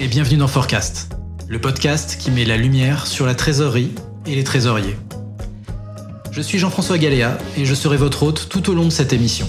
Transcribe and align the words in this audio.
et 0.00 0.06
bienvenue 0.06 0.36
dans 0.36 0.46
Forecast, 0.46 1.10
le 1.48 1.60
podcast 1.60 2.18
qui 2.20 2.30
met 2.30 2.44
la 2.44 2.56
lumière 2.56 3.06
sur 3.08 3.26
la 3.26 3.34
trésorerie 3.34 3.92
et 4.26 4.36
les 4.36 4.44
trésoriers. 4.44 4.96
Je 6.30 6.40
suis 6.40 6.58
Jean-François 6.58 6.98
Galéa 6.98 7.36
et 7.56 7.64
je 7.64 7.74
serai 7.74 7.96
votre 7.96 8.22
hôte 8.22 8.48
tout 8.48 8.70
au 8.70 8.74
long 8.74 8.84
de 8.84 8.90
cette 8.90 9.12
émission. 9.12 9.48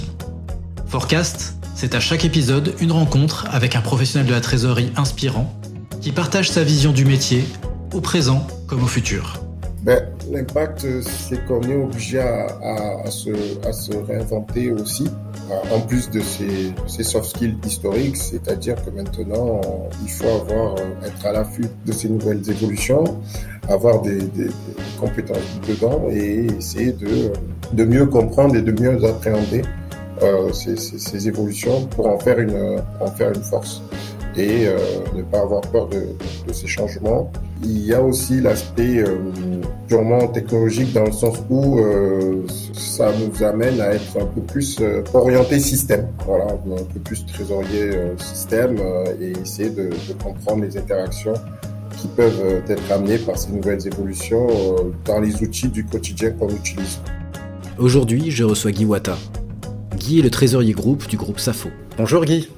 Forecast, 0.88 1.54
c'est 1.76 1.94
à 1.94 2.00
chaque 2.00 2.24
épisode 2.24 2.74
une 2.80 2.90
rencontre 2.90 3.46
avec 3.50 3.76
un 3.76 3.80
professionnel 3.80 4.26
de 4.26 4.32
la 4.32 4.40
trésorerie 4.40 4.92
inspirant 4.96 5.54
qui 6.00 6.10
partage 6.10 6.50
sa 6.50 6.64
vision 6.64 6.90
du 6.90 7.04
métier, 7.04 7.44
au 7.92 8.00
présent 8.00 8.44
comme 8.66 8.82
au 8.82 8.88
futur. 8.88 9.49
Ben, 9.82 10.06
L'impact, 10.30 10.86
c'est 11.00 11.44
qu'on 11.46 11.62
est 11.62 11.74
obligé 11.74 12.20
à, 12.20 12.46
à, 13.04 13.10
se, 13.10 13.30
à, 13.66 13.72
se, 13.72 13.92
réinventer 13.96 14.70
aussi, 14.70 15.08
en 15.72 15.80
plus 15.80 16.08
de 16.10 16.20
ces, 16.20 17.02
soft 17.02 17.30
skills 17.36 17.56
historiques, 17.66 18.16
c'est-à-dire 18.16 18.76
que 18.84 18.90
maintenant, 18.90 19.60
il 20.02 20.10
faut 20.10 20.28
avoir, 20.28 20.76
être 21.04 21.26
à 21.26 21.32
l'affût 21.32 21.66
de 21.84 21.92
ces 21.92 22.08
nouvelles 22.08 22.48
évolutions, 22.48 23.04
avoir 23.68 24.02
des, 24.02 24.18
des, 24.18 24.44
des, 24.44 24.52
compétences 25.00 25.38
dedans 25.66 26.04
et 26.10 26.46
essayer 26.58 26.92
de, 26.92 27.32
de 27.72 27.84
mieux 27.84 28.06
comprendre 28.06 28.54
et 28.56 28.62
de 28.62 28.72
mieux 28.72 29.04
appréhender 29.04 29.62
euh, 30.22 30.52
ces, 30.52 30.76
ces, 30.76 30.98
ces, 30.98 31.28
évolutions 31.28 31.86
pour 31.86 32.06
en 32.06 32.18
faire 32.18 32.38
une, 32.38 32.82
en 33.00 33.06
faire 33.06 33.32
une 33.34 33.42
force 33.42 33.82
et 34.36 34.66
euh, 34.66 34.76
ne 35.14 35.22
pas 35.22 35.40
avoir 35.40 35.62
peur 35.62 35.88
de, 35.88 36.08
de, 36.46 36.52
ces 36.52 36.66
changements. 36.66 37.32
Il 37.62 37.84
y 37.84 37.94
a 37.94 38.02
aussi 38.02 38.40
l'aspect 38.40 38.98
euh, 38.98 39.18
purement 39.90 40.28
technologique 40.28 40.92
dans 40.92 41.04
le 41.04 41.12
sens 41.12 41.38
où 41.50 41.80
euh, 41.80 42.46
ça 42.72 43.12
nous 43.18 43.44
amène 43.44 43.80
à 43.80 43.88
être 43.94 44.16
un 44.20 44.24
peu 44.24 44.40
plus 44.40 44.78
euh, 44.80 45.02
orienté 45.12 45.58
système, 45.58 46.06
voilà, 46.24 46.44
un 46.44 46.84
peu 46.84 47.00
plus 47.00 47.26
trésorier 47.26 47.90
euh, 47.90 48.16
système 48.18 48.78
et 49.20 49.32
essayer 49.32 49.68
de, 49.70 49.88
de, 49.88 50.22
comprendre 50.22 50.62
les 50.62 50.78
interactions 50.78 51.34
qui 51.98 52.06
peuvent 52.06 52.62
être 52.68 52.92
amenées 52.92 53.18
par 53.18 53.36
ces 53.36 53.50
nouvelles 53.50 53.84
évolutions 53.84 54.46
dans 55.04 55.20
les 55.20 55.42
outils 55.42 55.68
du 55.68 55.84
quotidien 55.84 56.30
qu'on 56.30 56.48
utilise. 56.48 57.00
Aujourd'hui, 57.76 58.30
je 58.30 58.44
reçois 58.44 58.70
Guy 58.70 58.84
Wata. 58.84 59.18
Guy 59.96 60.20
est 60.20 60.22
le 60.22 60.30
trésorier 60.30 60.72
groupe 60.72 61.08
du 61.08 61.16
groupe 61.16 61.40
Safo. 61.40 61.68
Bonjour 61.98 62.24
Guy. 62.24 62.48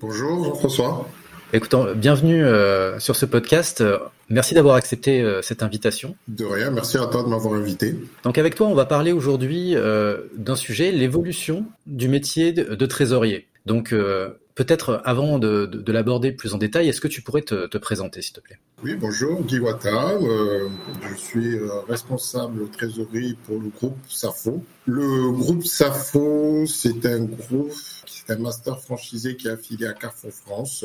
Bonjour 0.00 0.44
Jean-François. 0.44 1.06
Écoutons, 1.54 1.94
bienvenue 1.94 2.42
euh, 2.42 2.98
sur 2.98 3.14
ce 3.14 3.26
podcast. 3.26 3.84
Merci 4.30 4.54
d'avoir 4.54 4.76
accepté 4.76 5.20
euh, 5.20 5.42
cette 5.42 5.62
invitation. 5.62 6.16
De 6.26 6.46
rien, 6.46 6.70
merci 6.70 6.96
à 6.96 7.04
toi 7.06 7.22
de 7.22 7.28
m'avoir 7.28 7.52
invité. 7.52 7.94
Donc 8.24 8.38
avec 8.38 8.54
toi, 8.54 8.68
on 8.68 8.74
va 8.74 8.86
parler 8.86 9.12
aujourd'hui 9.12 9.76
euh, 9.76 10.22
d'un 10.34 10.56
sujet, 10.56 10.92
l'évolution 10.92 11.66
du 11.86 12.08
métier 12.08 12.52
de, 12.52 12.74
de 12.74 12.86
trésorier. 12.86 13.48
Donc 13.66 13.92
euh, 13.92 14.30
peut-être 14.54 15.02
avant 15.04 15.38
de, 15.38 15.66
de, 15.66 15.82
de 15.82 15.92
l'aborder 15.92 16.32
plus 16.32 16.54
en 16.54 16.58
détail, 16.58 16.88
est-ce 16.88 17.02
que 17.02 17.08
tu 17.08 17.20
pourrais 17.20 17.42
te, 17.42 17.66
te 17.66 17.76
présenter, 17.76 18.22
s'il 18.22 18.32
te 18.32 18.40
plaît? 18.40 18.58
Oui, 18.82 18.94
bonjour, 18.94 19.42
Guy 19.42 19.58
Wata. 19.58 20.18
je 20.18 21.14
suis 21.16 21.58
responsable 21.86 22.70
trésorerie 22.70 23.36
pour 23.44 23.60
le 23.60 23.68
groupe 23.68 23.98
SAFO. 24.08 24.64
Le 24.86 25.30
groupe 25.32 25.64
SAFO, 25.64 26.64
c'est 26.66 27.04
un 27.04 27.24
groupe, 27.24 27.70
c'est 28.06 28.32
un 28.32 28.38
master 28.38 28.80
franchisé 28.80 29.36
qui 29.36 29.48
est 29.48 29.52
affilié 29.52 29.86
à 29.86 29.92
Carrefour 29.92 30.32
France 30.32 30.84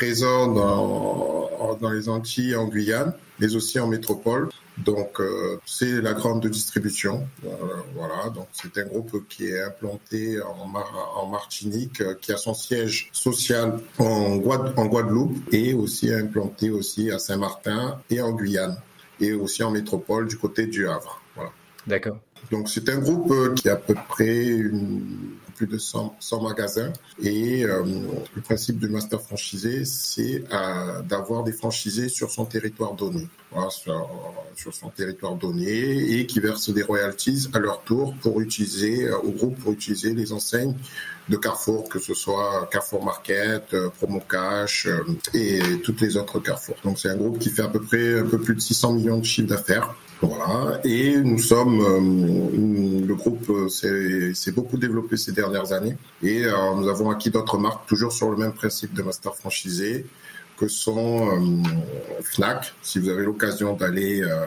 présent 0.00 0.46
dans, 0.46 1.90
les 1.90 2.08
Antilles, 2.08 2.56
en 2.56 2.64
Guyane, 2.68 3.12
mais 3.38 3.54
aussi 3.54 3.78
en 3.78 3.86
métropole. 3.86 4.48
Donc, 4.78 5.20
euh, 5.20 5.60
c'est 5.66 6.00
la 6.00 6.14
grande 6.14 6.46
distribution. 6.46 7.28
Euh, 7.44 7.48
voilà, 7.94 8.30
donc 8.30 8.46
c'est 8.52 8.78
un 8.78 8.86
groupe 8.86 9.28
qui 9.28 9.48
est 9.48 9.60
implanté 9.62 10.40
en, 10.40 10.66
Mar 10.66 11.12
en 11.16 11.26
Martinique, 11.26 12.00
euh, 12.00 12.14
qui 12.18 12.32
a 12.32 12.38
son 12.38 12.54
siège 12.54 13.10
social 13.12 13.78
en 13.98 14.36
Guadeloupe 14.36 15.36
et 15.52 15.74
aussi 15.74 16.10
implanté 16.10 16.70
aussi 16.70 17.10
à 17.10 17.18
Saint-Martin 17.18 18.00
et 18.08 18.22
en 18.22 18.32
Guyane 18.32 18.78
et 19.20 19.34
aussi 19.34 19.62
en 19.62 19.70
métropole 19.70 20.28
du 20.28 20.38
côté 20.38 20.66
du 20.66 20.88
Havre. 20.88 21.20
Voilà. 21.34 21.50
Donc 22.50 22.68
c'est 22.68 22.88
un 22.88 22.98
groupe 22.98 23.30
euh, 23.30 23.54
qui 23.54 23.68
a 23.68 23.74
à 23.74 23.76
peu 23.76 23.94
près 24.08 24.58
plus 25.56 25.66
de 25.66 25.78
100, 25.78 26.16
100 26.18 26.42
magasins 26.42 26.92
et 27.22 27.64
euh, 27.64 27.82
le 28.34 28.40
principe 28.40 28.78
du 28.78 28.88
master 28.88 29.20
franchisé, 29.20 29.84
c'est 29.84 30.42
euh, 30.52 31.02
d'avoir 31.02 31.44
des 31.44 31.52
franchisés 31.52 32.08
sur 32.08 32.30
son 32.30 32.46
territoire 32.46 32.94
donné, 32.94 33.28
sur, 33.68 34.08
son 34.72 34.88
territoire 34.88 35.34
donné 35.34 36.18
et 36.18 36.26
qui 36.26 36.40
versent 36.40 36.70
des 36.70 36.82
royalties 36.82 37.48
à 37.52 37.58
leur 37.58 37.82
tour 37.82 38.14
pour 38.22 38.40
utiliser 38.40 39.10
au 39.10 39.30
groupe 39.30 39.58
pour 39.58 39.72
utiliser 39.72 40.14
les 40.14 40.32
enseignes 40.32 40.74
de 41.28 41.36
Carrefour, 41.36 41.88
que 41.88 41.98
ce 41.98 42.14
soit 42.14 42.68
Carrefour 42.72 43.04
Market, 43.04 43.76
Promo 43.98 44.20
Cash 44.20 44.88
et 45.34 45.60
toutes 45.84 46.00
les 46.00 46.16
autres 46.16 46.40
Carrefour. 46.40 46.76
Donc 46.84 46.98
c'est 46.98 47.10
un 47.10 47.16
groupe 47.16 47.38
qui 47.38 47.50
fait 47.50 47.62
à 47.62 47.68
peu 47.68 47.80
près 47.80 48.18
un 48.18 48.26
peu 48.26 48.38
plus 48.38 48.54
de 48.54 48.60
600 48.60 48.94
millions 48.94 49.18
de 49.18 49.24
chiffres 49.24 49.48
d'affaires. 49.48 49.94
Voilà. 50.22 50.80
Et 50.84 51.16
nous 51.16 51.38
sommes, 51.38 51.80
euh, 51.80 53.06
le 53.06 53.14
groupe 53.14 53.68
s'est 53.70 54.52
beaucoup 54.52 54.76
développé 54.76 55.16
ces 55.16 55.32
dernières 55.32 55.72
années 55.72 55.96
et 56.22 56.44
euh, 56.44 56.74
nous 56.76 56.88
avons 56.88 57.10
acquis 57.10 57.30
d'autres 57.30 57.58
marques 57.58 57.86
toujours 57.86 58.12
sur 58.12 58.30
le 58.30 58.36
même 58.36 58.52
principe 58.52 58.92
de 58.92 59.02
master 59.02 59.34
franchisé 59.34 60.04
que 60.60 60.68
sont 60.68 61.30
euh, 61.30 62.22
Fnac. 62.22 62.74
Si 62.82 62.98
vous 62.98 63.08
avez 63.08 63.24
l'occasion 63.24 63.72
d'aller 63.72 64.22
euh, 64.22 64.44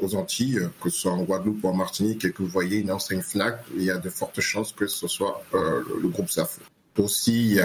aux 0.00 0.14
Antilles, 0.14 0.60
que 0.80 0.88
ce 0.88 1.00
soit 1.00 1.12
en 1.12 1.22
Guadeloupe 1.22 1.64
ou 1.64 1.68
en 1.68 1.74
Martinique, 1.74 2.24
et 2.24 2.30
que 2.30 2.42
vous 2.42 2.48
voyez 2.48 2.78
une 2.78 2.92
enseigne 2.92 3.22
Fnac, 3.22 3.58
il 3.76 3.82
y 3.82 3.90
a 3.90 3.98
de 3.98 4.08
fortes 4.08 4.40
chances 4.40 4.72
que 4.72 4.86
ce 4.86 5.08
soit 5.08 5.42
euh, 5.54 5.82
le 6.00 6.08
groupe 6.08 6.30
Safo. 6.30 6.60
Aussi, 6.96 7.60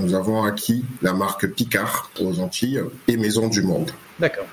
nous 0.00 0.14
avons 0.14 0.44
acquis 0.44 0.84
la 1.02 1.12
marque 1.12 1.48
Picard 1.48 2.08
aux 2.20 2.38
Antilles 2.38 2.80
et 3.08 3.16
Maison 3.16 3.48
du 3.48 3.62
Monde. 3.62 3.90
D'accord. 4.20 4.46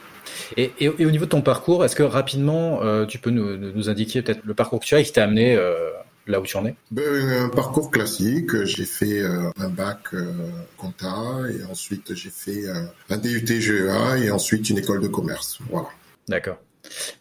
Et, 0.57 0.71
et, 0.79 0.85
et, 0.85 1.05
au 1.05 1.11
niveau 1.11 1.25
de 1.25 1.29
ton 1.29 1.41
parcours, 1.41 1.83
est-ce 1.85 1.95
que 1.95 2.03
rapidement, 2.03 2.81
euh, 2.83 3.05
tu 3.05 3.17
peux 3.19 3.29
nous, 3.29 3.57
nous 3.57 3.89
indiquer 3.89 4.21
peut-être 4.21 4.41
le 4.43 4.53
parcours 4.53 4.79
que 4.79 4.85
tu 4.85 4.95
as 4.95 4.99
et 4.99 5.03
qui 5.03 5.11
t'a 5.11 5.23
amené 5.23 5.55
euh, 5.55 5.89
là 6.27 6.39
où 6.39 6.43
tu 6.43 6.57
en 6.57 6.65
es? 6.65 6.75
Ben, 6.91 7.03
Un 7.43 7.49
parcours 7.49 7.91
classique. 7.91 8.63
J'ai 8.63 8.85
fait 8.85 9.21
euh, 9.21 9.49
un 9.59 9.69
bac 9.69 9.99
euh, 10.13 10.31
compta 10.77 11.13
et 11.49 11.63
ensuite 11.69 12.13
j'ai 12.15 12.29
fait 12.29 12.67
euh, 12.67 12.83
un 13.09 13.17
DUT 13.17 13.45
GEA 13.45 14.17
et 14.17 14.31
ensuite 14.31 14.69
une 14.69 14.77
école 14.77 15.01
de 15.01 15.07
commerce. 15.07 15.59
Voilà. 15.69 15.87
D'accord. 16.27 16.57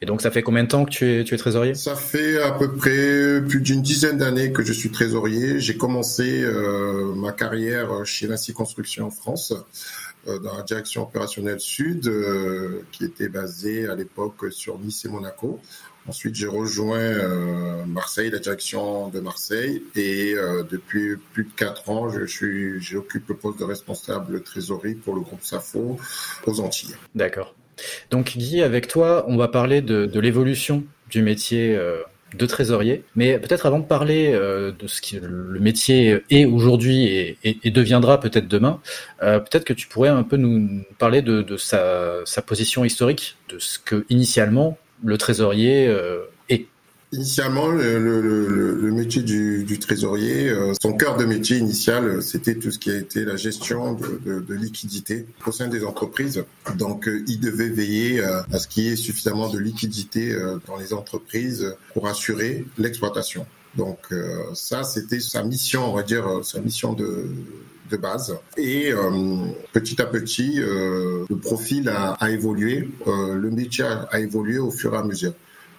Et 0.01 0.07
donc, 0.07 0.21
ça 0.21 0.33
fait 0.33 0.43
combien 0.43 0.65
de 0.65 0.69
temps 0.69 0.85
que 0.85 0.91
tu 0.91 1.09
es, 1.09 1.25
tu 1.25 1.35
es 1.35 1.39
trésorier? 1.39 1.75
Ça 1.75 1.95
fait 1.95 2.43
à 2.43 2.51
peu 2.51 2.75
près 2.75 3.41
plus 3.47 3.61
d'une 3.61 3.81
dizaine 3.81 4.19
d'années 4.19 4.53
que 4.53 4.63
je 4.65 4.73
suis 4.73 4.91
trésorier. 4.91 5.61
J'ai 5.61 5.77
commencé 5.77 6.45
ma 7.15 7.31
carrière 7.31 8.05
chez 8.05 8.27
Vinci 8.27 8.53
Construction 8.53 9.07
en 9.07 9.11
France 9.11 9.55
dans 10.27 10.57
la 10.57 10.63
direction 10.63 11.03
opérationnelle 11.03 11.61
sud, 11.61 12.07
euh, 12.07 12.83
qui 12.93 13.05
était 13.05 13.29
basée 13.29 13.89
à 13.89 13.95
l'époque 13.95 14.53
sur 14.53 14.79
Nice 14.79 15.05
et 15.05 15.09
Monaco. 15.09 15.61
Ensuite, 16.09 16.35
j'ai 16.35 16.49
rejoint 16.49 16.99
euh, 16.99 17.85
Marseille, 17.87 18.31
la 18.31 18.41
direction 18.41 19.09
de 19.09 19.21
Marseille, 19.21 19.85
et 19.95 20.35
euh, 20.35 20.65
depuis 20.69 21.17
plus 21.33 21.45
de 21.45 21.51
quatre 21.57 21.89
ans, 21.91 22.09
je 22.09 22.25
suis, 22.25 22.81
j'occupe 22.81 23.29
le 23.29 23.37
poste 23.37 23.61
de 23.61 23.65
responsable 23.65 24.43
trésorerie 24.43 24.97
pour 24.97 25.15
le 25.15 25.21
groupe 25.21 25.43
Safo 25.43 25.99
aux 26.47 26.61
Antilles. 26.61 26.97
D'accord. 27.15 27.55
Donc 28.11 28.37
Guy, 28.37 28.63
avec 28.63 28.89
toi, 28.89 29.25
on 29.29 29.37
va 29.37 29.49
parler 29.49 29.81
de, 29.81 30.07
de 30.07 30.21
l'évolution 30.21 30.85
du 31.09 31.23
métier 31.23 31.77
euh, 31.77 32.03
de 32.35 32.47
trésorier. 32.47 33.05
Mais 33.17 33.39
peut-être 33.39 33.67
avant 33.67 33.79
de 33.79 33.85
parler 33.85 34.33
euh, 34.33 34.73
de 34.73 34.87
ce 34.87 35.01
que 35.01 35.25
le 35.25 35.61
métier 35.61 36.23
est 36.31 36.45
aujourd'hui 36.45 37.05
et, 37.05 37.39
et, 37.45 37.59
et, 37.65 37.71
deviendra 37.71 38.21
peut-être 38.21 38.49
demain, 38.49 38.81
euh, 39.23 39.39
peut-être 39.39 39.65
que 39.65 39.73
tu 39.73 39.89
pourrais 39.89 40.09
un 40.09 40.23
peu 40.23 40.37
nous 40.37 40.85
parler 40.99 41.23
de, 41.23 41.43
de 41.43 41.57
sa, 41.57 42.25
sa, 42.25 42.43
position 42.43 42.85
historique, 42.85 43.37
de 43.49 43.59
ce 43.59 43.79
que 43.79 44.05
initialement 44.09 44.79
le 45.05 45.19
trésorier 45.19 45.87
euh. 45.89 46.23
Initialement, 47.13 47.69
le, 47.69 47.99
le, 47.99 48.75
le 48.75 48.93
métier 48.93 49.23
du, 49.23 49.65
du 49.65 49.79
trésorier, 49.79 50.49
euh, 50.49 50.73
son 50.81 50.95
cœur 50.95 51.17
de 51.17 51.25
métier 51.25 51.59
initial, 51.59 52.23
c'était 52.23 52.55
tout 52.55 52.71
ce 52.71 52.79
qui 52.79 52.91
a 52.91 52.97
été 52.97 53.25
la 53.25 53.37
gestion 53.37 53.93
de, 53.93 54.21
de, 54.25 54.41
de 54.41 54.55
liquidité 54.55 55.27
au 55.47 55.53
sein 55.53 55.69
des 55.69 55.85
entreprises. 55.85 56.45
Donc, 56.77 57.09
euh, 57.09 57.23
il 57.29 57.39
devait 57.39 57.69
veiller 57.69 58.21
euh, 58.21 58.41
à 58.51 58.59
ce 58.59 58.67
qu'il 58.67 58.85
y 58.85 58.89
ait 58.89 58.97
suffisamment 58.97 59.51
de 59.51 59.59
liquidité 59.59 60.35
dans 60.67 60.77
les 60.77 60.93
entreprises 60.95 61.77
pour 61.93 62.09
assurer 62.09 62.65
l'exploitation. 62.79 63.47
Donc, 63.77 63.99
ça, 64.55 64.85
c'était 64.85 65.21
sa 65.21 65.43
mission, 65.43 65.91
on 65.91 65.95
va 65.95 66.03
dire, 66.03 66.41
sa 66.43 66.61
mission 66.61 66.93
de, 66.93 67.27
de 67.93 67.97
base. 67.97 68.35
Et 68.57 68.93
euh, 68.93 69.47
petit 69.73 70.01
à 70.01 70.07
petit, 70.07 70.61
euh, 70.61 71.25
le 71.29 71.37
profil 71.37 71.89
a, 71.89 72.13
a 72.13 72.31
évolué, 72.31 72.89
euh, 73.07 73.35
le 73.35 73.51
métier 73.51 73.85
a, 73.85 74.19
évolué 74.21 74.59
au 74.59 74.71
fur 74.71 74.95
et 74.95 74.99
à 74.99 75.05
mesure. 75.05 75.35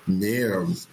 Mais, 0.07 0.41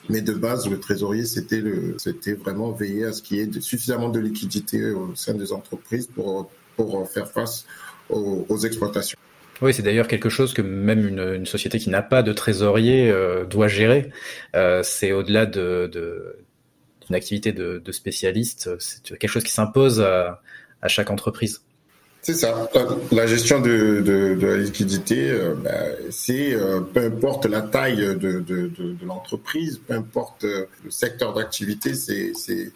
mais 0.08 0.20
de 0.20 0.34
base, 0.34 0.68
le 0.68 0.78
trésorier, 0.78 1.24
c'était 1.24 1.60
le, 1.60 1.96
c'était 1.98 2.34
vraiment 2.34 2.70
veiller 2.70 3.06
à 3.06 3.12
ce 3.12 3.22
qu'il 3.22 3.38
y 3.38 3.40
ait 3.40 3.60
suffisamment 3.60 4.08
de 4.08 4.20
liquidité 4.20 4.92
au 4.92 5.14
sein 5.16 5.34
des 5.34 5.52
entreprises 5.52 6.06
pour, 6.06 6.50
pour 6.76 7.08
faire 7.08 7.28
face 7.28 7.66
aux, 8.08 8.46
aux 8.48 8.58
exploitations. 8.58 9.18
Oui, 9.62 9.74
c'est 9.74 9.82
d'ailleurs 9.82 10.08
quelque 10.08 10.28
chose 10.28 10.54
que 10.54 10.62
même 10.62 11.06
une, 11.06 11.34
une 11.34 11.46
société 11.46 11.78
qui 11.78 11.90
n'a 11.90 12.02
pas 12.02 12.22
de 12.22 12.32
trésorier 12.32 13.10
euh, 13.10 13.44
doit 13.44 13.68
gérer. 13.68 14.10
Euh, 14.56 14.82
c'est 14.82 15.12
au-delà 15.12 15.44
de, 15.44 15.90
de 15.92 16.36
d'une 17.06 17.16
activité 17.16 17.52
de, 17.52 17.82
de 17.84 17.92
spécialiste, 17.92 18.70
c'est 18.78 19.02
quelque 19.18 19.28
chose 19.28 19.42
qui 19.42 19.50
s'impose 19.50 20.00
à, 20.00 20.40
à 20.80 20.88
chaque 20.88 21.10
entreprise. 21.10 21.62
C'est 22.22 22.34
ça. 22.34 22.68
La 23.12 23.26
gestion 23.26 23.60
de, 23.60 24.36
la 24.40 24.56
liquidité, 24.58 25.30
euh, 25.30 25.54
ben, 25.54 25.96
c'est 26.10 26.52
euh, 26.54 26.80
peu 26.80 27.00
importe 27.00 27.46
la 27.46 27.62
taille 27.62 28.16
de, 28.18 28.70
l'entreprise, 29.04 29.80
peu 29.86 29.94
importe 29.94 30.44
euh, 30.44 30.66
le 30.84 30.90
secteur 30.90 31.32
d'activité, 31.32 31.94
c'est, 31.94 32.72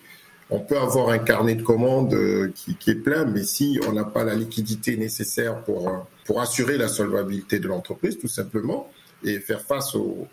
on 0.48 0.60
peut 0.60 0.78
avoir 0.78 1.10
un 1.10 1.18
carnet 1.18 1.54
de 1.54 1.62
commandes 1.62 2.16
qui, 2.54 2.90
est 2.90 2.94
plein, 2.94 3.24
mais 3.26 3.44
si 3.44 3.78
on 3.86 3.92
n'a 3.92 4.04
pas 4.04 4.24
la 4.24 4.34
liquidité 4.34 4.96
nécessaire 4.96 5.62
pour 5.62 6.06
pour 6.26 6.40
assurer 6.40 6.78
la 6.78 6.88
solvabilité 6.88 7.58
de 7.58 7.68
l'entreprise, 7.68 8.18
tout 8.18 8.28
simplement, 8.28 8.90
et 9.24 9.40
faire 9.40 9.60
face 9.60 9.94
au 9.94 10.26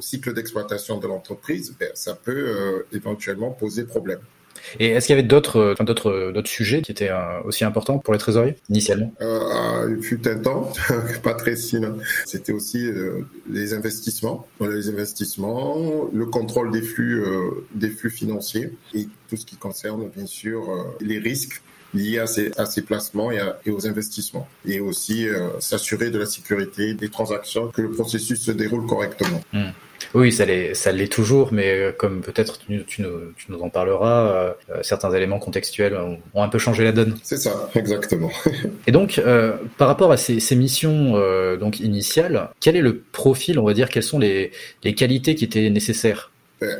cycle 0.00 0.34
d'exploitation 0.34 0.98
de 0.98 1.06
l'entreprise, 1.06 1.74
ben, 1.78 1.90
ça 1.94 2.14
peut 2.14 2.84
éventuellement 2.92 3.50
poser 3.50 3.84
problème. 3.84 4.20
Et 4.78 4.88
est-ce 4.90 5.06
qu'il 5.06 5.16
y 5.16 5.18
avait 5.18 5.26
d'autres, 5.26 5.56
euh, 5.56 5.84
d'autres, 5.84 6.10
euh, 6.10 6.32
d'autres 6.32 6.48
sujets 6.48 6.82
qui 6.82 6.92
étaient 6.92 7.10
euh, 7.10 7.40
aussi 7.44 7.64
importants 7.64 7.98
pour 7.98 8.12
les 8.12 8.18
trésoriers 8.18 8.56
initialement? 8.68 9.12
Euh, 9.20 9.94
Il 9.96 10.02
fut 10.02 10.26
un 10.28 10.38
temps, 10.38 10.72
pas 11.22 11.34
très 11.34 11.56
sinon. 11.56 11.98
C'était 12.26 12.52
aussi 12.52 12.90
les 13.50 13.74
investissements, 13.74 14.46
les 14.60 14.88
investissements, 14.88 16.08
le 16.12 16.26
contrôle 16.26 16.70
des 16.70 16.82
flux, 16.82 17.22
des 17.74 17.90
flux 17.90 18.10
financiers 18.10 18.70
et 18.94 19.08
tout 19.28 19.36
ce 19.36 19.44
qui 19.44 19.56
concerne 19.56 20.08
bien 20.14 20.26
sûr 20.26 20.62
les 21.00 21.18
risques 21.18 21.62
liés 21.94 22.18
à 22.18 22.26
ces, 22.26 22.52
à 22.58 22.66
ces 22.66 22.82
placements 22.82 23.30
et, 23.30 23.40
et, 23.66 23.70
aux 23.70 23.86
investissements. 23.86 24.48
Et 24.66 24.80
aussi 24.80 25.26
s'assurer 25.58 26.10
de 26.10 26.18
la 26.18 26.26
sécurité 26.26 26.94
des 26.94 27.08
transactions, 27.08 27.68
que 27.68 27.82
le 27.82 27.90
processus 27.90 28.40
se 28.40 28.50
déroule 28.50 28.86
correctement. 28.86 29.40
Hmm. 29.52 29.70
Oui, 30.14 30.32
ça 30.32 30.44
l'est, 30.44 30.74
ça 30.74 30.92
l'est 30.92 31.10
toujours, 31.10 31.52
mais 31.52 31.72
euh, 31.72 31.92
comme 31.92 32.20
peut-être 32.20 32.58
tu, 32.58 32.84
tu, 32.84 33.02
nous, 33.02 33.32
tu 33.36 33.50
nous, 33.50 33.60
en 33.60 33.70
parleras, 33.70 34.26
euh, 34.26 34.52
euh, 34.70 34.78
certains 34.82 35.10
éléments 35.12 35.38
contextuels 35.38 35.94
ont, 35.96 36.18
ont, 36.34 36.42
un 36.42 36.48
peu 36.48 36.58
changé 36.58 36.84
la 36.84 36.92
donne. 36.92 37.16
C'est 37.22 37.38
ça, 37.38 37.70
exactement. 37.74 38.30
Et 38.86 38.92
donc, 38.92 39.18
euh, 39.18 39.56
par 39.78 39.88
rapport 39.88 40.12
à 40.12 40.16
ces, 40.16 40.40
ces 40.40 40.56
missions 40.56 41.12
euh, 41.16 41.56
donc 41.56 41.80
initiales, 41.80 42.50
quel 42.60 42.76
est 42.76 42.82
le 42.82 42.98
profil, 42.98 43.58
on 43.58 43.64
va 43.64 43.74
dire, 43.74 43.88
quelles 43.88 44.02
sont 44.02 44.18
les, 44.18 44.52
les 44.84 44.94
qualités 44.94 45.34
qui 45.34 45.44
étaient 45.44 45.70
nécessaires 45.70 46.31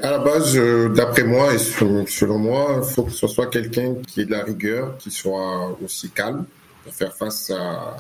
à 0.03 0.11
la 0.11 0.19
base, 0.19 0.57
d'après 0.95 1.25
moi 1.25 1.55
et 1.55 1.59
selon 1.59 2.39
moi, 2.39 2.83
il 2.83 2.95
faut 2.95 3.05
que 3.05 3.13
ce 3.13 3.27
soit 3.27 3.47
quelqu'un 3.47 3.97
qui 4.07 4.21
ait 4.21 4.25
de 4.25 4.31
la 4.31 4.45
rigueur, 4.45 4.97
qui 4.99 5.11
soit 5.11 5.77
aussi 5.85 6.11
calme 6.11 6.45
pour 6.85 6.95
faire 6.95 7.15
face 7.15 7.51
à 7.51 7.97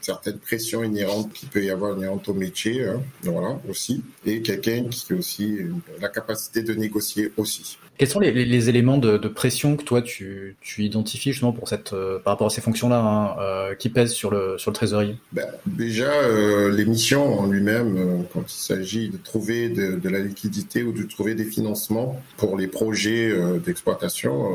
certaines 0.00 0.38
pressions 0.38 0.82
inhérentes 0.82 1.32
qui 1.32 1.46
peut 1.46 1.62
y 1.62 1.70
avoir 1.70 1.96
inhérentes 1.96 2.28
au 2.28 2.34
métier, 2.34 2.84
hein, 2.84 3.00
voilà, 3.22 3.58
aussi, 3.68 4.02
et 4.26 4.42
quelqu'un 4.42 4.84
qui 4.90 5.12
a 5.12 5.16
aussi 5.16 5.58
la 6.00 6.08
capacité 6.08 6.62
de 6.62 6.74
négocier 6.74 7.32
aussi. 7.36 7.78
Quels 7.98 8.08
sont 8.08 8.20
les, 8.20 8.32
les, 8.32 8.68
éléments 8.68 8.96
de, 8.96 9.18
de, 9.18 9.28
pression 9.28 9.76
que 9.76 9.84
toi 9.84 10.02
tu, 10.02 10.56
tu 10.60 10.82
identifies 10.82 11.32
justement 11.32 11.52
pour 11.52 11.68
cette, 11.68 11.92
euh, 11.92 12.18
par 12.18 12.32
rapport 12.32 12.46
à 12.46 12.50
ces 12.50 12.62
fonctions-là 12.62 12.98
hein, 12.98 13.36
euh, 13.38 13.74
qui 13.74 13.90
pèsent 13.90 14.12
sur 14.12 14.30
le, 14.30 14.56
sur 14.58 14.70
le 14.70 14.74
trésorier 14.74 15.16
ben, 15.32 15.46
Déjà, 15.66 16.10
euh, 16.10 16.70
les 16.72 16.86
missions 16.86 17.38
en 17.38 17.46
lui-même, 17.46 17.96
euh, 17.96 18.22
quand 18.32 18.44
il 18.48 18.60
s'agit 18.60 19.10
de 19.10 19.18
trouver 19.18 19.68
de, 19.68 19.96
de, 19.96 20.08
la 20.08 20.20
liquidité 20.20 20.82
ou 20.82 20.92
de 20.92 21.02
trouver 21.04 21.34
des 21.34 21.44
financements 21.44 22.20
pour 22.38 22.56
les 22.56 22.66
projets 22.66 23.32
d'exploitation 23.64 24.50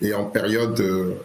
et 0.00 0.12
en 0.14 0.24
période, 0.24 0.80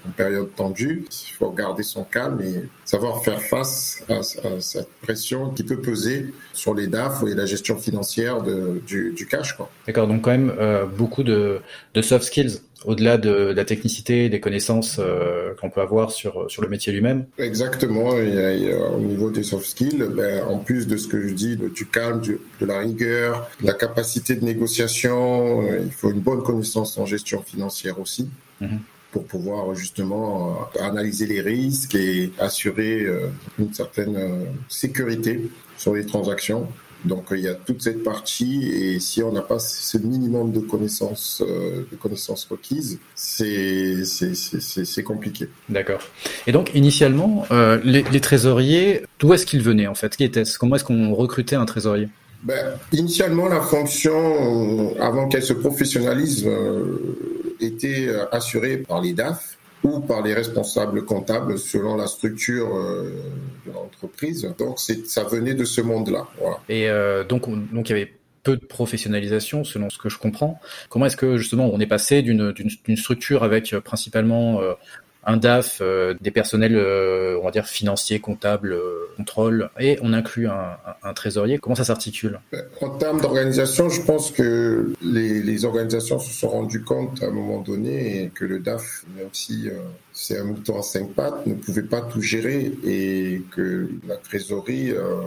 en 0.08 0.12
période 0.12 0.50
tendue, 0.56 1.06
il 1.10 1.34
faut 1.34 1.50
garder 1.52 1.84
son 1.84 2.04
calme 2.04 2.40
et 2.42 2.64
savoir 2.86 3.24
faire 3.24 3.42
face 3.42 4.04
à, 4.10 4.20
à 4.20 4.62
cette 4.62 4.90
pression 5.02 5.50
qui 5.50 5.64
peut 5.64 5.82
peser 5.82 6.34
sur 6.54 6.74
les 6.74 6.88
DAF 6.88 7.24
et 7.24 7.36
la 7.36 7.46
gestion 7.46 7.78
financière 7.78 8.42
de, 8.42 8.82
du, 8.88 9.14
du 9.16 9.28
cash. 9.28 9.56
D'accord, 9.86 10.08
donc 10.08 10.22
quand 10.22 10.32
même 10.32 10.54
beaucoup 10.98 11.24
de 11.24 11.47
de, 11.94 12.02
soft 12.02 12.26
skills 12.26 12.60
au-delà 12.86 13.18
de, 13.18 13.32
la 13.32 13.66
technicité, 13.66 14.30
des 14.30 14.40
connaissances 14.40 14.98
euh, 15.00 15.54
qu'on 15.60 15.70
peut 15.70 15.82
avoir 15.82 16.12
sur, 16.12 16.50
sur 16.50 16.62
le 16.62 16.70
métier 16.70 16.94
lui-même 16.94 17.26
Exactement. 17.38 18.10
au 18.10 19.00
niveau 19.00 19.32
des 19.32 19.44
soft 19.44 19.66
skills, 19.66 20.06
ben, 20.16 20.44
en 20.46 20.60
plus 20.60 20.88
de 20.88 20.98
ce 20.98 21.08
que 21.08 21.28
je 21.28 21.34
dis, 21.34 21.58
du 21.58 21.86
calme, 21.86 22.22
de 22.22 22.66
la 22.66 22.80
rigueur, 22.80 23.50
de 23.62 23.68
la 23.68 23.74
capacité 23.74 24.36
de 24.36 24.46
négociation, 24.46 25.64
euh, 25.64 25.80
il 25.84 25.92
faut 25.92 26.12
une 26.12 26.20
bonne 26.20 26.44
connaissance 26.44 26.98
en 26.98 27.06
gestion 27.06 27.42
financière 27.42 28.00
aussi. 28.00 28.30
Mm-hmm. 28.60 28.80
pour 29.12 29.26
pouvoir 29.26 29.76
justement 29.76 30.68
euh, 30.76 30.82
analyser 30.82 31.28
les 31.28 31.42
risques 31.42 31.94
et 31.94 32.32
assurer 32.40 33.06
une 33.60 33.72
certaine 33.72 34.18
sécurité 34.68 35.48
sur 35.78 35.94
les 35.94 36.08
transactions. 36.08 36.68
Donc 37.06 37.28
il 37.32 37.40
y 37.40 37.48
a 37.48 37.54
toute 37.54 37.82
cette 37.82 38.04
partie 38.04 38.70
et 38.72 39.00
si 39.00 39.22
on 39.22 39.32
n'a 39.32 39.42
pas 39.42 39.60
ce 39.60 39.98
minimum 39.98 40.52
de 40.52 40.60
connaissances, 40.60 41.44
euh, 41.46 41.86
de 41.92 41.96
connaissances 41.96 42.48
requises, 42.50 43.00
c'est 43.16 44.04
c'est 44.04 45.04
compliqué. 45.04 45.48
D'accord. 45.70 46.02
Et 46.48 46.52
donc 46.52 46.72
initialement, 46.74 47.46
euh, 47.52 47.80
les, 47.84 48.04
les, 48.04 48.22
trésoriers, 48.22 49.04
d'où 49.20 49.34
est-ce 49.34 49.46
qu'ils 49.46 49.62
venaient 49.62 49.88
en 49.88 49.96
fait? 49.96 50.16
Qui 50.16 50.24
était-ce? 50.24 50.58
Comment 50.58 50.76
est-ce 50.76 50.84
qu'on 50.84 51.14
recrutait 51.14 51.56
un 51.56 51.66
trésorier? 51.66 52.10
Ben, 52.44 52.78
Initialement, 52.94 53.48
la 53.48 53.62
fonction, 53.62 54.96
avant 55.00 55.28
qu'elle 55.28 55.44
se 55.44 55.54
professionnalise, 55.54 56.46
euh, 56.46 57.16
était 57.60 58.10
assurée 58.32 58.78
par 58.78 59.02
les 59.02 59.14
DAF 59.14 59.57
ou 59.96 60.00
par 60.00 60.22
les 60.22 60.34
responsables 60.34 61.06
comptables 61.06 61.58
selon 61.58 61.96
la 61.96 62.08
structure 62.08 62.76
euh, 62.76 63.12
de 63.66 63.72
l'entreprise. 63.72 64.54
Donc 64.58 64.80
ça 64.80 65.24
venait 65.24 65.54
de 65.54 65.66
ce 65.66 65.82
monde-là. 65.82 66.28
Et 66.70 66.90
euh, 66.90 67.24
donc, 67.24 67.48
donc 67.74 67.90
il 67.90 67.94
y 67.94 67.96
avait 67.96 68.14
peu 68.44 68.56
de 68.56 68.66
professionnalisation 68.66 69.64
selon 69.64 69.90
ce 69.90 69.98
que 69.98 70.10
je 70.10 70.18
comprends. 70.18 70.60
Comment 70.90 71.06
est-ce 71.06 71.18
que 71.18 71.38
justement 71.38 71.70
on 71.72 71.80
est 71.80 71.88
passé 71.88 72.22
d'une 72.22 72.98
structure 72.98 73.44
avec 73.44 73.74
euh, 73.74 73.82
principalement 73.82 74.62
un 75.28 75.36
DAF, 75.36 75.80
euh, 75.82 76.16
des 76.22 76.32
personnels, 76.32 76.78
euh, 76.78 77.38
on 77.40 77.46
va 77.46 77.52
dire 77.52 77.66
financiers, 77.66 78.20
comptables, 78.20 78.72
euh, 78.72 79.10
contrôle, 79.18 79.70
et 79.78 80.00
on 80.02 80.14
inclut 80.14 80.48
un, 80.48 81.14
trésorier. 81.14 81.58
Comment 81.58 81.76
ça 81.76 81.84
s'articule? 81.84 82.40
En 82.82 82.90
termes 82.92 83.20
d'organisation, 83.22 83.90
je 83.90 84.02
pense 84.02 84.32
que 84.32 84.94
les, 85.02 85.42
les, 85.42 85.66
organisations 85.66 86.20
se 86.20 86.32
sont 86.32 86.50
rendues 86.50 86.84
compte 86.84 87.22
à 87.24 87.28
un 87.28 87.32
moment 87.32 87.60
donné 87.62 88.32
que 88.36 88.46
le 88.46 88.60
DAF, 88.60 89.04
même 89.16 89.30
si 89.32 89.70
c'est 90.20 90.40
un 90.40 90.46
mouton 90.46 90.80
à 90.80 90.82
cinq 90.82 91.14
pattes, 91.14 91.46
ne 91.46 91.54
pouvait 91.54 91.84
pas 91.84 92.02
tout 92.02 92.22
gérer 92.22 92.74
et 92.84 93.44
que 93.52 93.88
la 94.08 94.16
trésorerie 94.18 94.92
euh, 94.92 95.22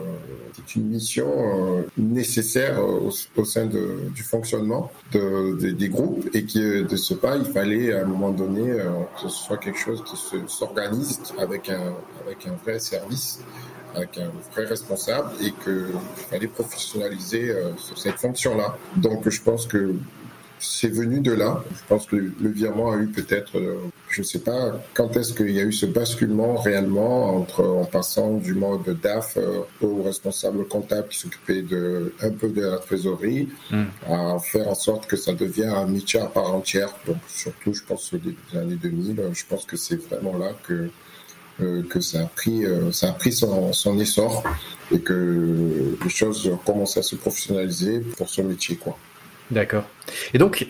une 0.75 0.89
mission 0.89 1.29
euh, 1.29 1.83
nécessaire 1.97 2.81
au, 2.81 3.11
au, 3.37 3.45
sein 3.45 3.67
du 3.67 4.23
fonctionnement 4.23 4.91
de, 5.13 5.57
de, 5.61 5.71
des 5.71 5.89
groupes 5.89 6.29
et 6.35 6.45
que 6.45 6.83
de 6.83 6.97
ce 6.97 7.15
pas, 7.15 7.37
il 7.37 7.45
fallait 7.45 7.93
à 7.93 8.03
un 8.03 8.05
moment 8.05 8.31
donné 8.31 8.69
euh, 8.69 8.91
que 9.15 9.29
ce 9.29 9.29
soit 9.29 9.59
quelque 9.59 9.79
chose 9.79 10.03
qui 10.05 10.17
s'organise 10.49 11.21
avec 11.39 11.69
un, 11.69 11.95
avec 12.25 12.47
un 12.49 12.55
vrai 12.65 12.81
service 12.81 13.41
avec 13.95 14.19
un 14.19 14.31
vrai 14.53 14.67
responsable 14.67 15.31
et 15.41 15.53
qu'il 15.64 15.87
fallait 16.31 16.47
professionnaliser 16.47 17.50
euh, 17.50 17.73
cette 17.97 18.19
fonction-là. 18.19 18.76
Donc 18.97 19.29
je 19.29 19.43
pense 19.43 19.67
que 19.67 19.95
c'est 20.61 20.88
venu 20.88 21.21
de 21.21 21.33
là. 21.33 21.64
Je 21.71 21.81
pense 21.88 22.07
que 22.07 22.17
le 22.17 22.50
virement 22.50 22.93
a 22.93 22.97
eu 22.99 23.07
peut-être, 23.09 23.59
euh, 23.59 23.79
je 24.09 24.21
ne 24.21 24.26
sais 24.26 24.40
pas 24.40 24.81
quand 24.95 25.17
est-ce 25.17 25.33
qu'il 25.33 25.50
y 25.50 25.61
a 25.61 25.64
eu 25.64 25.73
ce 25.73 25.87
basculement 25.87 26.57
réellement 26.57 27.35
entre 27.37 27.64
en 27.64 27.85
passant 27.85 28.35
du 28.35 28.55
mode 28.55 29.00
DAF 29.02 29.37
euh, 29.37 29.61
au 29.81 30.02
responsable 30.02 30.69
comptable 30.69 31.09
qui 31.09 31.19
s'occupait 31.19 31.62
de 31.62 32.14
un 32.21 32.31
peu 32.31 32.49
de 32.49 32.62
la 32.62 32.79
trésorerie 32.79 33.49
mm. 33.71 33.85
à 34.09 34.38
faire 34.38 34.69
en 34.69 34.75
sorte 34.75 35.07
que 35.07 35.17
ça 35.17 35.33
devienne 35.33 35.71
un 35.71 35.87
métier 35.87 36.21
à 36.21 36.26
part 36.26 36.55
entière. 36.55 36.95
Donc 37.07 37.19
surtout, 37.26 37.73
je 37.73 37.83
pense 37.83 38.12
au 38.12 38.19
début 38.19 38.37
des 38.52 38.59
années 38.59 38.76
2000, 38.76 39.31
je 39.33 39.45
pense 39.49 39.64
que 39.64 39.76
c'est 39.76 39.97
vraiment 39.97 40.37
là 40.37 40.52
que 40.67 40.90
euh, 41.62 41.83
que 41.83 42.00
ça 42.00 42.21
a 42.21 42.25
pris, 42.25 42.64
euh, 42.64 42.90
ça 42.90 43.11
a 43.11 43.12
pris 43.12 43.33
son, 43.33 43.73
son, 43.73 43.99
essor 43.99 44.43
et 44.90 45.00
que 45.00 45.97
les 46.02 46.09
choses 46.09 46.47
ont 46.47 46.57
commencé 46.57 47.00
à 47.00 47.02
se 47.02 47.17
professionnaliser 47.17 48.00
pour 48.17 48.31
ce 48.31 48.40
métier, 48.40 48.76
quoi. 48.76 48.97
D'accord. 49.50 49.85
Et 50.35 50.38
donc, 50.38 50.66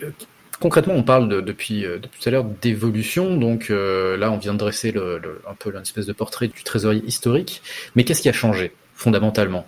concrètement, 0.59 0.93
on 0.93 1.03
parle 1.03 1.27
de, 1.27 1.41
depuis, 1.41 1.85
euh, 1.85 1.99
depuis 1.99 2.21
tout 2.21 2.29
à 2.29 2.31
l'heure 2.31 2.45
d'évolution. 2.45 3.35
Donc 3.35 3.69
euh, 3.69 4.15
là, 4.17 4.31
on 4.31 4.37
vient 4.37 4.53
de 4.53 4.59
dresser 4.59 4.91
le, 4.91 5.21
un 5.49 5.53
peu 5.53 5.71
l'espèce 5.71 6.05
de 6.05 6.13
portrait 6.13 6.47
du 6.47 6.63
trésorier 6.63 7.03
historique. 7.05 7.61
Mais 7.95 8.05
qu'est-ce 8.05 8.21
qui 8.21 8.29
a 8.29 8.33
changé 8.33 8.71
fondamentalement? 8.95 9.67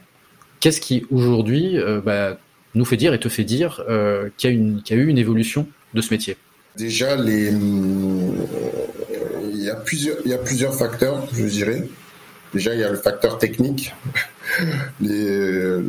Qu'est-ce 0.60 0.80
qui 0.80 1.06
aujourd'hui 1.12 1.78
euh, 1.78 2.00
bah, 2.00 2.38
nous 2.76 2.86
fait 2.86 2.96
dire 2.98 3.14
et 3.14 3.20
te 3.20 3.28
fait 3.28 3.44
dire 3.44 3.84
euh, 3.90 4.30
qu'il 4.38 4.52
y, 4.52 4.90
y, 4.90 4.94
a 4.94 4.96
eu 4.96 5.08
une 5.08 5.18
évolution 5.18 5.68
de 5.94 6.02
ce 6.02 6.14
métier? 6.14 6.38
Déjà, 6.78 7.16
les, 7.16 7.52
il 9.54 9.64
y 9.64 9.70
a 9.70 9.76
plusieurs, 9.76 10.18
il 10.26 10.32
y 10.32 10.34
a 10.34 10.40
plusieurs 10.40 10.74
facteurs, 10.74 11.28
je 11.34 11.46
dirais. 11.46 11.84
Déjà, 12.54 12.74
il 12.74 12.80
y 12.80 12.84
a 12.84 12.90
le 12.90 12.98
facteur 12.98 13.38
technique. 13.38 13.94
Les, 15.02 15.82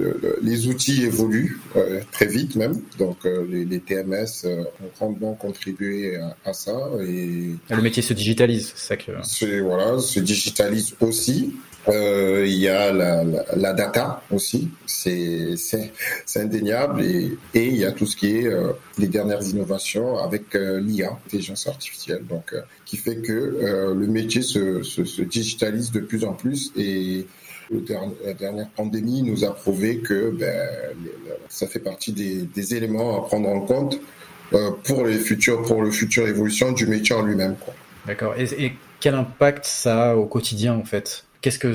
les 0.42 0.68
outils 0.68 1.02
évoluent 1.04 1.58
euh, 1.76 2.00
très 2.12 2.26
vite 2.26 2.54
même, 2.56 2.80
donc 2.98 3.18
euh, 3.26 3.44
les, 3.50 3.64
les, 3.64 3.80
TMS 3.80 4.44
euh, 4.44 4.62
ont 4.80 4.90
grandement 4.96 5.34
contribué 5.34 6.16
à, 6.16 6.36
à, 6.44 6.52
ça. 6.52 6.90
Et 7.06 7.50
le 7.68 7.82
métier 7.82 8.02
se 8.02 8.14
digitalise, 8.14 8.72
c'est 8.76 8.88
ça 8.88 8.96
que. 8.96 9.60
Voilà, 9.60 9.98
se 9.98 10.20
digitalise 10.20 10.94
aussi. 11.00 11.54
Euh, 11.88 12.44
il 12.46 12.54
y 12.54 12.68
a 12.68 12.92
la, 12.92 13.24
la, 13.56 13.72
data 13.74 14.22
aussi, 14.30 14.70
c'est 14.86 15.54
indéniable, 16.36 17.02
et, 17.02 17.36
et 17.52 17.66
il 17.66 17.76
y 17.76 17.84
a 17.84 17.92
tout 17.92 18.06
ce 18.06 18.16
qui 18.16 18.38
est 18.38 18.46
euh, 18.46 18.72
les 18.98 19.06
dernières 19.06 19.42
innovations 19.42 20.18
avec 20.18 20.54
euh, 20.54 20.80
l'IA, 20.80 21.10
l'intelligence 21.10 21.66
artificielle, 21.66 22.24
donc 22.26 22.54
qui 22.86 22.96
fait 22.96 23.16
que 23.16 23.92
le 23.94 24.06
métier 24.06 24.42
se, 24.42 24.82
se, 24.82 25.04
se, 25.04 25.22
digitalise 25.22 25.90
de 25.90 26.00
plus 26.00 26.24
en 26.24 26.32
plus. 26.32 26.72
Et 26.76 27.26
la 28.24 28.34
dernière 28.34 28.68
pandémie 28.70 29.22
nous 29.22 29.44
a 29.44 29.54
prouvé 29.54 29.98
que 29.98 30.30
ben, 30.30 30.68
ça 31.48 31.66
fait 31.66 31.80
partie 31.80 32.12
des, 32.12 32.42
des, 32.42 32.74
éléments 32.74 33.18
à 33.18 33.26
prendre 33.26 33.48
en 33.48 33.60
compte 33.60 34.00
pour 34.84 35.04
les 35.04 35.18
futurs, 35.18 35.62
pour 35.62 35.82
le 35.82 35.90
futur 35.90 36.28
évolution 36.28 36.72
du 36.72 36.86
métier 36.86 37.14
en 37.14 37.22
lui-même. 37.22 37.56
D'accord. 38.06 38.34
Et, 38.36 38.44
et, 38.64 38.72
quel 39.00 39.14
impact 39.14 39.66
ça 39.66 40.12
a 40.12 40.14
au 40.14 40.24
quotidien 40.24 40.74
en 40.74 40.84
fait? 40.84 41.24
Qu'est-ce 41.44 41.58
que, 41.58 41.74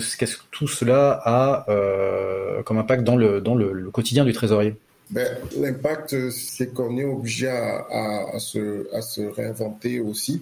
tout 0.50 0.68
cela 0.68 1.22
a 1.24 1.64
euh, 1.70 2.64
comme 2.64 2.80
impact 2.80 3.04
dans 3.04 3.16
le, 3.16 3.92
quotidien 3.92 4.26
du 4.26 4.34
trésorier? 4.34 4.76
Ben, 5.12 5.28
L'impact, 5.60 6.32
c'est 6.32 6.74
qu'on 6.74 6.98
est 6.98 7.06
obligé 7.06 7.50
à, 7.50 8.40
se, 8.40 9.30
réinventer 9.36 10.00
aussi 10.00 10.42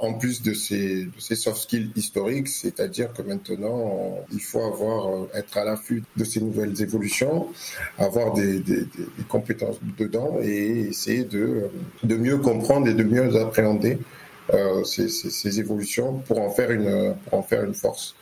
en 0.00 0.14
plus 0.14 0.40
de 0.40 0.54
ces, 0.54 1.06
soft 1.18 1.58
skills 1.58 1.90
historiques, 1.96 2.48
c'est-à-dire 2.48 3.12
que 3.12 3.20
maintenant, 3.20 4.16
il 4.32 4.40
faut 4.40 4.64
avoir, 4.64 5.08
euh, 5.08 5.28
être 5.34 5.58
à 5.58 5.64
l'affût 5.64 6.02
de 6.16 6.24
ces 6.24 6.40
nouvelles 6.40 6.80
évolutions, 6.80 7.48
avoir 7.98 8.32
des, 8.32 8.62
compétences 9.28 9.80
dedans 9.98 10.38
et 10.42 10.88
essayer 10.88 11.24
de, 11.24 11.68
mieux 12.04 12.38
comprendre 12.38 12.88
et 12.88 12.94
de 12.94 13.04
mieux 13.04 13.36
appréhender 13.36 13.98
euh, 14.54 14.82
ces, 14.84 15.60
évolutions 15.60 16.20
pour 16.26 16.40
en 16.40 16.50
faire 16.50 16.70
une 16.70 17.74
force 17.74 18.14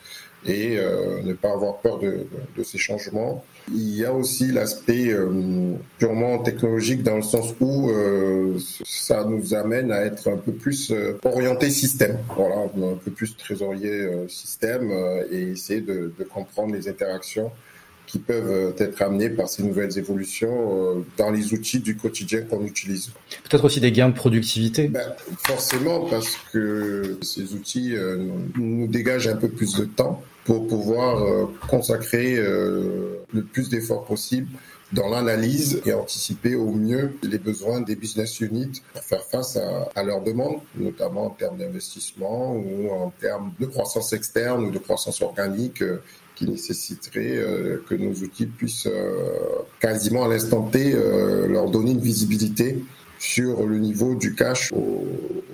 et 0.45 0.77
euh, 0.77 1.21
ne 1.23 1.33
pas 1.33 1.51
avoir 1.51 1.77
peur 1.77 1.99
de, 1.99 2.25
de, 2.57 2.63
ces 2.63 2.77
changements. 2.77 3.43
Il 3.71 3.95
y 3.95 4.05
a 4.05 4.13
aussi 4.13 4.47
l'aspect 4.51 5.09
euh, 5.09 5.73
purement 5.99 6.39
technologique 6.39 7.03
dans 7.03 7.15
le 7.15 7.21
sens 7.21 7.53
où 7.59 7.89
euh, 7.91 8.57
ça 8.83 9.23
nous 9.23 9.53
amène 9.53 9.91
à 9.91 10.01
être 10.01 10.29
un 10.29 10.37
peu 10.37 10.51
plus 10.51 10.91
euh, 10.91 11.19
orienté 11.23 11.69
système, 11.69 12.17
voilà, 12.35 12.55
un 12.63 12.95
peu 12.95 13.11
plus 13.11 13.37
trésorier 13.37 13.91
euh, 13.91 14.27
système 14.27 14.91
et 15.31 15.51
essayer 15.51 15.81
de, 15.81 16.11
de 16.17 16.23
comprendre 16.23 16.73
les 16.73 16.89
interactions 16.89 17.51
qui 18.07 18.19
peuvent 18.19 18.73
être 18.77 19.01
amenées 19.01 19.29
par 19.29 19.47
ces 19.47 19.63
nouvelles 19.63 19.97
évolutions 19.97 21.05
dans 21.15 21.31
les 21.31 21.53
outils 21.53 21.79
du 21.79 21.95
quotidien 21.95 22.41
qu'on 22.41 22.65
utilise. 22.65 23.11
Peut-être 23.49 23.63
aussi 23.63 23.79
des 23.79 23.93
gains 23.93 24.09
de 24.09 24.15
productivité 24.15 24.89
ben, 24.89 25.13
Forcément, 25.45 26.01
parce 26.09 26.35
que 26.51 27.17
ces 27.21 27.53
outils 27.53 27.95
nous 28.57 28.87
dégagent 28.87 29.29
un 29.29 29.37
peu 29.37 29.47
plus 29.47 29.77
de 29.77 29.85
temps 29.85 30.21
pour 30.45 30.67
pouvoir 30.67 31.23
euh, 31.23 31.45
consacrer 31.69 32.35
euh, 32.37 33.23
le 33.33 33.43
plus 33.43 33.69
d'efforts 33.69 34.05
possible 34.05 34.47
dans 34.91 35.07
l'analyse 35.07 35.81
et 35.85 35.93
anticiper 35.93 36.55
au 36.55 36.71
mieux 36.71 37.13
les 37.23 37.37
besoins 37.37 37.79
des 37.79 37.95
business 37.95 38.41
units 38.41 38.81
pour 38.93 39.03
faire 39.03 39.23
face 39.23 39.55
à, 39.55 39.89
à 39.95 40.03
leurs 40.03 40.21
demandes, 40.21 40.59
notamment 40.75 41.27
en 41.27 41.29
termes 41.29 41.57
d'investissement 41.57 42.53
ou 42.53 42.89
en 42.91 43.13
termes 43.21 43.53
de 43.59 43.67
croissance 43.67 44.11
externe 44.11 44.65
ou 44.65 44.71
de 44.71 44.79
croissance 44.79 45.21
organique 45.21 45.81
euh, 45.81 46.01
qui 46.35 46.49
nécessiterait 46.49 47.37
que 47.87 47.93
nos 47.93 48.13
outils 48.13 48.47
puissent 48.47 48.89
quasiment 49.79 50.25
à 50.25 50.27
l'instant 50.27 50.63
T 50.63 50.95
leur 51.47 51.69
donner 51.69 51.91
une 51.91 51.99
visibilité 51.99 52.83
sur 53.19 53.67
le 53.67 53.77
niveau 53.77 54.15
du 54.15 54.33
cash 54.33 54.71
au, 54.71 55.05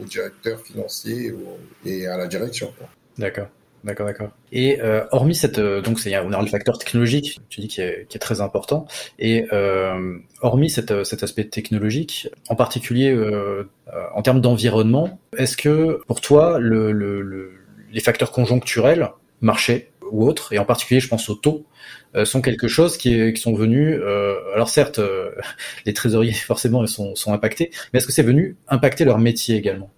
au 0.01 0.05
directeur 0.05 0.61
financier 0.61 1.35
et 1.83 2.07
à 2.07 2.15
la 2.15 2.27
direction. 2.27 2.71
D'accord. 3.17 3.47
D'accord, 3.87 4.05
d'accord. 4.05 4.31
Et 4.51 4.81
euh, 4.81 5.05
hormis 5.11 5.33
cette, 5.33 5.59
euh, 5.59 5.81
donc 5.81 5.97
c'est 5.97 6.15
on 6.19 6.33
a 6.33 6.41
le 6.41 6.47
facteur 6.47 6.77
technologique, 6.77 7.39
tu 7.47 7.61
dis 7.61 7.69
qui 7.69 7.79
est, 7.79 8.05
qui 8.09 8.17
est 8.17 8.19
très 8.19 8.41
important. 8.41 8.85
Et 9.17 9.45
euh, 9.53 10.17
hormis 10.41 10.69
cette, 10.69 10.91
euh, 10.91 11.03
cet 11.05 11.23
aspect 11.23 11.45
technologique, 11.45 12.27
en 12.49 12.55
particulier 12.55 13.09
euh, 13.11 13.63
en 14.13 14.21
termes 14.21 14.41
d'environnement, 14.41 15.21
est-ce 15.37 15.55
que 15.55 16.01
pour 16.05 16.19
toi 16.19 16.59
le, 16.59 16.91
le, 16.91 17.21
le, 17.21 17.53
les 17.93 18.01
facteurs 18.01 18.33
conjoncturels, 18.33 19.09
marché 19.39 19.89
ou 20.11 20.27
autres, 20.27 20.51
et 20.51 20.59
en 20.59 20.65
particulier 20.65 20.99
je 20.99 21.07
pense 21.07 21.29
au 21.29 21.35
taux, 21.35 21.65
sont 22.25 22.41
quelque 22.41 22.67
chose 22.67 22.97
qui, 22.97 23.31
qui 23.33 23.41
sont 23.41 23.53
venus. 23.53 24.01
alors 24.53 24.69
certes, 24.69 24.99
les 25.85 25.93
trésoriers 25.93 26.33
forcément 26.33 26.85
sont, 26.87 27.15
sont 27.15 27.33
impactés, 27.33 27.71
mais 27.93 27.99
est-ce 27.99 28.07
que 28.07 28.13
c'est 28.13 28.23
venu 28.23 28.57
impacter 28.67 29.05
leur 29.05 29.19
métier 29.19 29.55
également? 29.55 29.91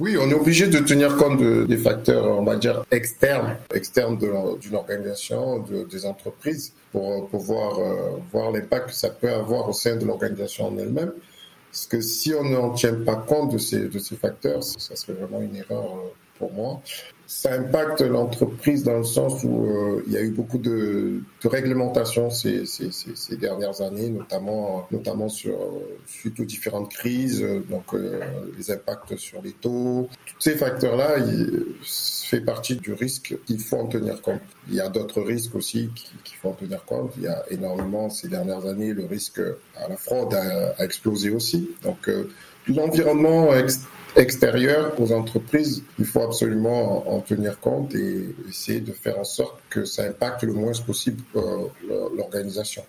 Oui, 0.00 0.16
on 0.18 0.28
est 0.30 0.34
obligé 0.34 0.66
de 0.66 0.78
tenir 0.78 1.16
compte 1.16 1.38
de, 1.40 1.64
des 1.64 1.76
facteurs, 1.76 2.26
on 2.38 2.42
va 2.42 2.56
dire, 2.56 2.84
externes, 2.90 3.56
externes 3.74 4.16
d'une 4.16 4.74
organisation, 4.74 5.60
de, 5.60 5.84
des 5.84 6.06
entreprises, 6.06 6.72
pour 6.90 7.28
pouvoir 7.28 7.78
euh, 7.78 8.18
voir 8.32 8.50
l'impact 8.50 8.88
que 8.88 8.94
ça 8.94 9.10
peut 9.10 9.30
avoir 9.30 9.68
au 9.68 9.72
sein 9.72 9.96
de 9.96 10.04
l'organisation 10.04 10.68
en 10.68 10.78
elle-même. 10.78 11.12
Parce 11.70 11.86
que 11.86 12.00
si 12.00 12.34
on 12.34 12.44
n'en 12.44 12.70
tient 12.70 12.94
pas 12.94 13.16
compte 13.16 13.52
de 13.52 13.58
ces, 13.58 13.88
de 13.88 13.98
ces 13.98 14.16
facteurs, 14.16 14.62
ça 14.62 14.96
serait 14.96 15.14
vraiment 15.14 15.40
une 15.40 15.56
erreur 15.56 15.84
euh, 15.84 16.12
pour 16.38 16.52
moi 16.52 16.80
ça 17.34 17.54
impacte 17.54 18.02
l'entreprise 18.02 18.84
dans 18.84 18.98
le 18.98 19.04
sens 19.04 19.42
où 19.42 19.64
euh, 19.64 20.04
il 20.06 20.12
y 20.12 20.18
a 20.18 20.20
eu 20.20 20.30
beaucoup 20.30 20.58
de, 20.58 21.22
réglementations 21.42 22.28
ces, 22.28 22.66
dernières 23.40 23.80
années, 23.80 24.10
notamment, 24.10 25.28
sur, 25.30 25.58
suite 26.06 26.38
aux 26.40 26.44
différentes 26.44 26.90
crises, 26.92 27.42
donc 27.70 27.94
euh, 27.94 28.20
les 28.58 28.70
impacts 28.70 29.16
sur 29.16 29.40
les 29.40 29.52
taux. 29.52 30.08
Tous 30.26 30.40
ces 30.40 30.56
facteurs-là, 30.56 31.16
fait 31.82 32.40
partie 32.40 32.76
du 32.76 32.92
risque 32.92 33.34
qu'il 33.46 33.60
faut 33.60 33.78
en 33.78 33.86
tenir 33.86 34.20
compte. 34.20 34.40
Il 34.68 34.74
y 34.74 34.80
a 34.80 34.88
d'autres 34.88 35.22
risques 35.22 35.54
aussi 35.54 35.90
qu'il 36.24 36.36
faut 36.36 36.50
en 36.50 36.54
tenir 36.54 36.84
compte. 36.84 37.12
Il 37.16 37.24
y 37.24 37.28
a 37.28 37.44
énormément 37.50 38.08
ces 38.10 38.28
dernières 38.28 38.66
années, 38.66 38.92
le 38.92 39.06
risque 39.06 39.40
à 39.76 39.88
la 39.88 39.96
fraude 39.96 40.34
a, 40.34 40.82
explosé 40.84 41.30
aussi. 41.30 41.70
Donc, 41.82 42.08
euh, 42.08 42.28
l'environnement 42.68 43.52
extérieur 44.16 44.92
aux 45.00 45.12
entreprises, 45.12 45.82
il 45.98 46.04
faut 46.04 46.22
absolument 46.22 47.08
en 47.12 47.20
tenir 47.20 47.58
compte 47.60 47.94
et 47.94 48.34
essayer 48.48 48.80
de 48.80 48.92
faire 48.92 49.18
en 49.18 49.24
sorte 49.24 49.60
que 49.70 49.84
ça 49.84 50.04
impacte 50.04 50.42
le 50.42 50.52
moins 50.52 50.72
possible 50.86 51.22
euh, 51.36 51.68
l'organisation. 52.16 52.82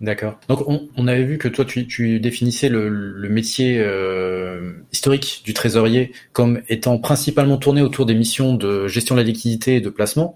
D'accord. 0.00 0.38
Donc 0.48 0.62
on, 0.68 1.08
avait 1.08 1.24
vu 1.24 1.38
que 1.38 1.48
toi 1.48 1.64
tu, 1.64 1.86
tu 1.86 2.20
définissais 2.20 2.68
le, 2.68 2.90
le 2.90 3.28
métier 3.30 3.78
euh, 3.80 4.72
historique 4.92 5.40
du 5.44 5.54
trésorier 5.54 6.12
comme 6.34 6.60
étant 6.68 6.98
principalement 6.98 7.56
tourné 7.56 7.80
autour 7.80 8.04
des 8.04 8.14
missions 8.14 8.54
de 8.54 8.88
gestion 8.88 9.14
de 9.14 9.20
la 9.20 9.26
liquidité 9.26 9.76
et 9.76 9.80
de 9.80 9.88
placement. 9.88 10.34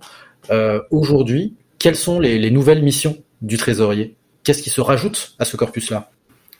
Euh, 0.50 0.80
Aujourd'hui, 0.90 1.56
quelles 1.78 1.96
sont 1.96 2.20
les, 2.20 2.38
les 2.38 2.50
nouvelles 2.50 2.82
missions 2.82 3.18
du 3.42 3.58
trésorier? 3.58 4.16
Qu'est-ce 4.44 4.62
qui 4.62 4.70
se 4.70 4.80
rajoute 4.80 5.34
à 5.38 5.44
ce 5.44 5.58
corpus-là? 5.58 6.10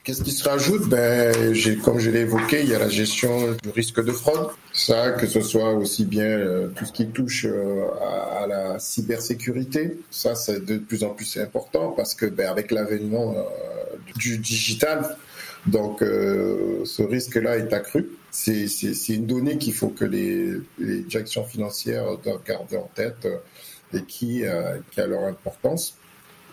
Qu'est-ce 0.02 0.22
qui 0.22 0.30
se 0.30 0.48
rajoute? 0.48 0.88
Ben, 0.88 1.54
Comme 1.84 1.98
je 1.98 2.10
l'ai 2.10 2.20
évoqué, 2.20 2.62
il 2.62 2.70
y 2.70 2.74
a 2.74 2.78
la 2.78 2.88
gestion 2.88 3.52
du 3.62 3.68
risque 3.68 4.02
de 4.02 4.12
fraude. 4.12 4.48
Ça, 4.72 5.10
que 5.10 5.26
ce 5.26 5.42
soit 5.42 5.74
aussi 5.74 6.06
bien 6.06 6.24
euh, 6.24 6.68
tout 6.68 6.86
ce 6.86 6.92
qui 6.92 7.06
touche 7.08 7.44
euh, 7.44 7.84
à, 8.40 8.46
la 8.46 8.78
cybersécurité. 8.78 9.98
Ça, 10.10 10.34
c'est 10.34 10.64
de 10.64 10.78
plus 10.78 11.04
en 11.04 11.10
plus 11.10 11.36
important 11.36 11.90
parce 11.90 12.14
que 12.14 12.24
ben, 12.24 12.48
avec 12.48 12.70
l'avènement 12.70 13.34
euh, 13.36 13.42
du 14.16 14.38
digital, 14.38 15.18
donc 15.66 15.98
ce 16.00 17.02
risque-là 17.02 17.58
est 17.58 17.72
accru. 17.74 18.08
C'est 18.30 18.64
une 19.10 19.26
donnée 19.26 19.58
qu'il 19.58 19.74
faut 19.74 19.90
que 19.90 20.06
les, 20.06 20.54
les, 20.78 21.00
directions 21.00 21.44
financières 21.44 22.16
doivent 22.24 22.40
garder 22.46 22.78
en 22.78 22.88
tête 22.94 23.28
et 23.92 24.02
qui, 24.04 24.44
qui 24.90 25.00
a 25.00 25.06
leur 25.06 25.24
importance 25.24 25.99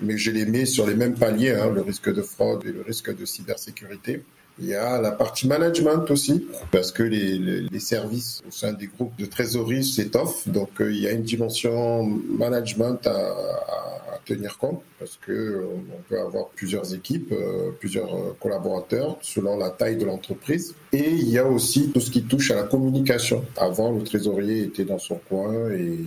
mais 0.01 0.17
je 0.17 0.31
les 0.31 0.45
mets 0.45 0.65
sur 0.65 0.87
les 0.87 0.95
mêmes 0.95 1.15
paliers, 1.15 1.51
hein, 1.51 1.71
le 1.73 1.81
risque 1.81 2.13
de 2.13 2.21
fraude 2.21 2.65
et 2.65 2.71
le 2.71 2.81
risque 2.81 3.15
de 3.15 3.25
cybersécurité. 3.25 4.23
Il 4.59 4.65
y 4.65 4.73
a 4.73 4.99
la 4.99 5.11
partie 5.11 5.47
management 5.47 6.09
aussi, 6.09 6.47
parce 6.71 6.91
que 6.91 7.03
les, 7.03 7.37
les, 7.37 7.61
les 7.61 7.79
services 7.79 8.41
au 8.47 8.51
sein 8.51 8.73
des 8.73 8.87
groupes 8.87 9.15
de 9.19 9.25
trésorerie 9.25 9.83
s'étoffent. 9.83 10.47
Donc, 10.47 10.69
euh, 10.81 10.91
il 10.91 10.99
y 10.99 11.07
a 11.07 11.11
une 11.11 11.21
dimension 11.21 12.03
management 12.03 13.05
à, 13.05 13.11
à, 13.11 14.19
tenir 14.25 14.57
compte, 14.57 14.81
parce 14.99 15.17
que 15.23 15.31
euh, 15.31 15.65
on 15.95 16.01
peut 16.09 16.19
avoir 16.19 16.47
plusieurs 16.47 16.91
équipes, 16.93 17.31
euh, 17.33 17.69
plusieurs 17.79 18.35
collaborateurs, 18.39 19.17
selon 19.21 19.57
la 19.57 19.69
taille 19.69 19.95
de 19.95 20.05
l'entreprise. 20.05 20.73
Et 20.91 21.11
il 21.11 21.29
y 21.29 21.37
a 21.37 21.45
aussi 21.45 21.91
tout 21.91 22.01
ce 22.01 22.09
qui 22.09 22.23
touche 22.23 22.49
à 22.49 22.55
la 22.55 22.63
communication. 22.63 23.45
Avant, 23.57 23.91
le 23.91 24.01
trésorier 24.03 24.63
était 24.63 24.85
dans 24.85 24.99
son 24.99 25.19
coin 25.29 25.69
et 25.69 25.99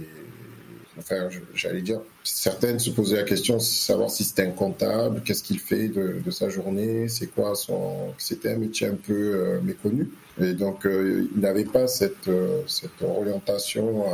enfin, 1.00 1.28
j'allais 1.54 1.82
dire, 1.82 2.00
certaines 2.22 2.78
se 2.78 2.90
posaient 2.90 3.16
la 3.16 3.22
question 3.22 3.56
de 3.56 3.62
savoir 3.62 4.10
si 4.10 4.24
c'était 4.24 4.42
un 4.42 4.50
comptable, 4.50 5.22
qu'est-ce 5.24 5.42
qu'il 5.42 5.58
fait 5.58 5.88
de, 5.88 6.30
sa 6.30 6.48
journée, 6.48 7.08
c'est 7.08 7.26
quoi 7.26 7.54
son, 7.54 8.14
c'était 8.18 8.52
un 8.52 8.56
métier 8.56 8.86
un 8.86 8.94
peu 8.94 9.12
euh, 9.12 9.60
méconnu. 9.62 10.08
Et 10.40 10.52
donc, 10.52 10.86
euh, 10.86 11.26
il 11.34 11.40
n'avait 11.40 11.64
pas 11.64 11.86
cette, 11.86 12.28
euh, 12.28 12.62
orientation 13.02 14.04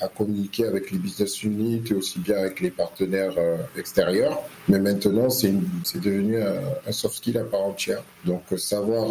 à, 0.00 0.08
communiquer 0.08 0.66
avec 0.66 0.90
les 0.90 0.98
business 0.98 1.42
units 1.42 1.82
et 1.90 1.94
aussi 1.94 2.18
bien 2.20 2.36
avec 2.36 2.60
les 2.60 2.70
partenaires 2.70 3.34
extérieurs. 3.76 4.38
Mais 4.68 4.78
maintenant, 4.78 5.30
c'est 5.30 5.52
devenu 5.94 6.40
un, 6.40 6.60
un, 6.86 6.92
soft 6.92 7.16
skill 7.16 7.38
à 7.38 7.44
part 7.44 7.64
entière. 7.64 8.02
Donc, 8.24 8.42
savoir 8.56 9.08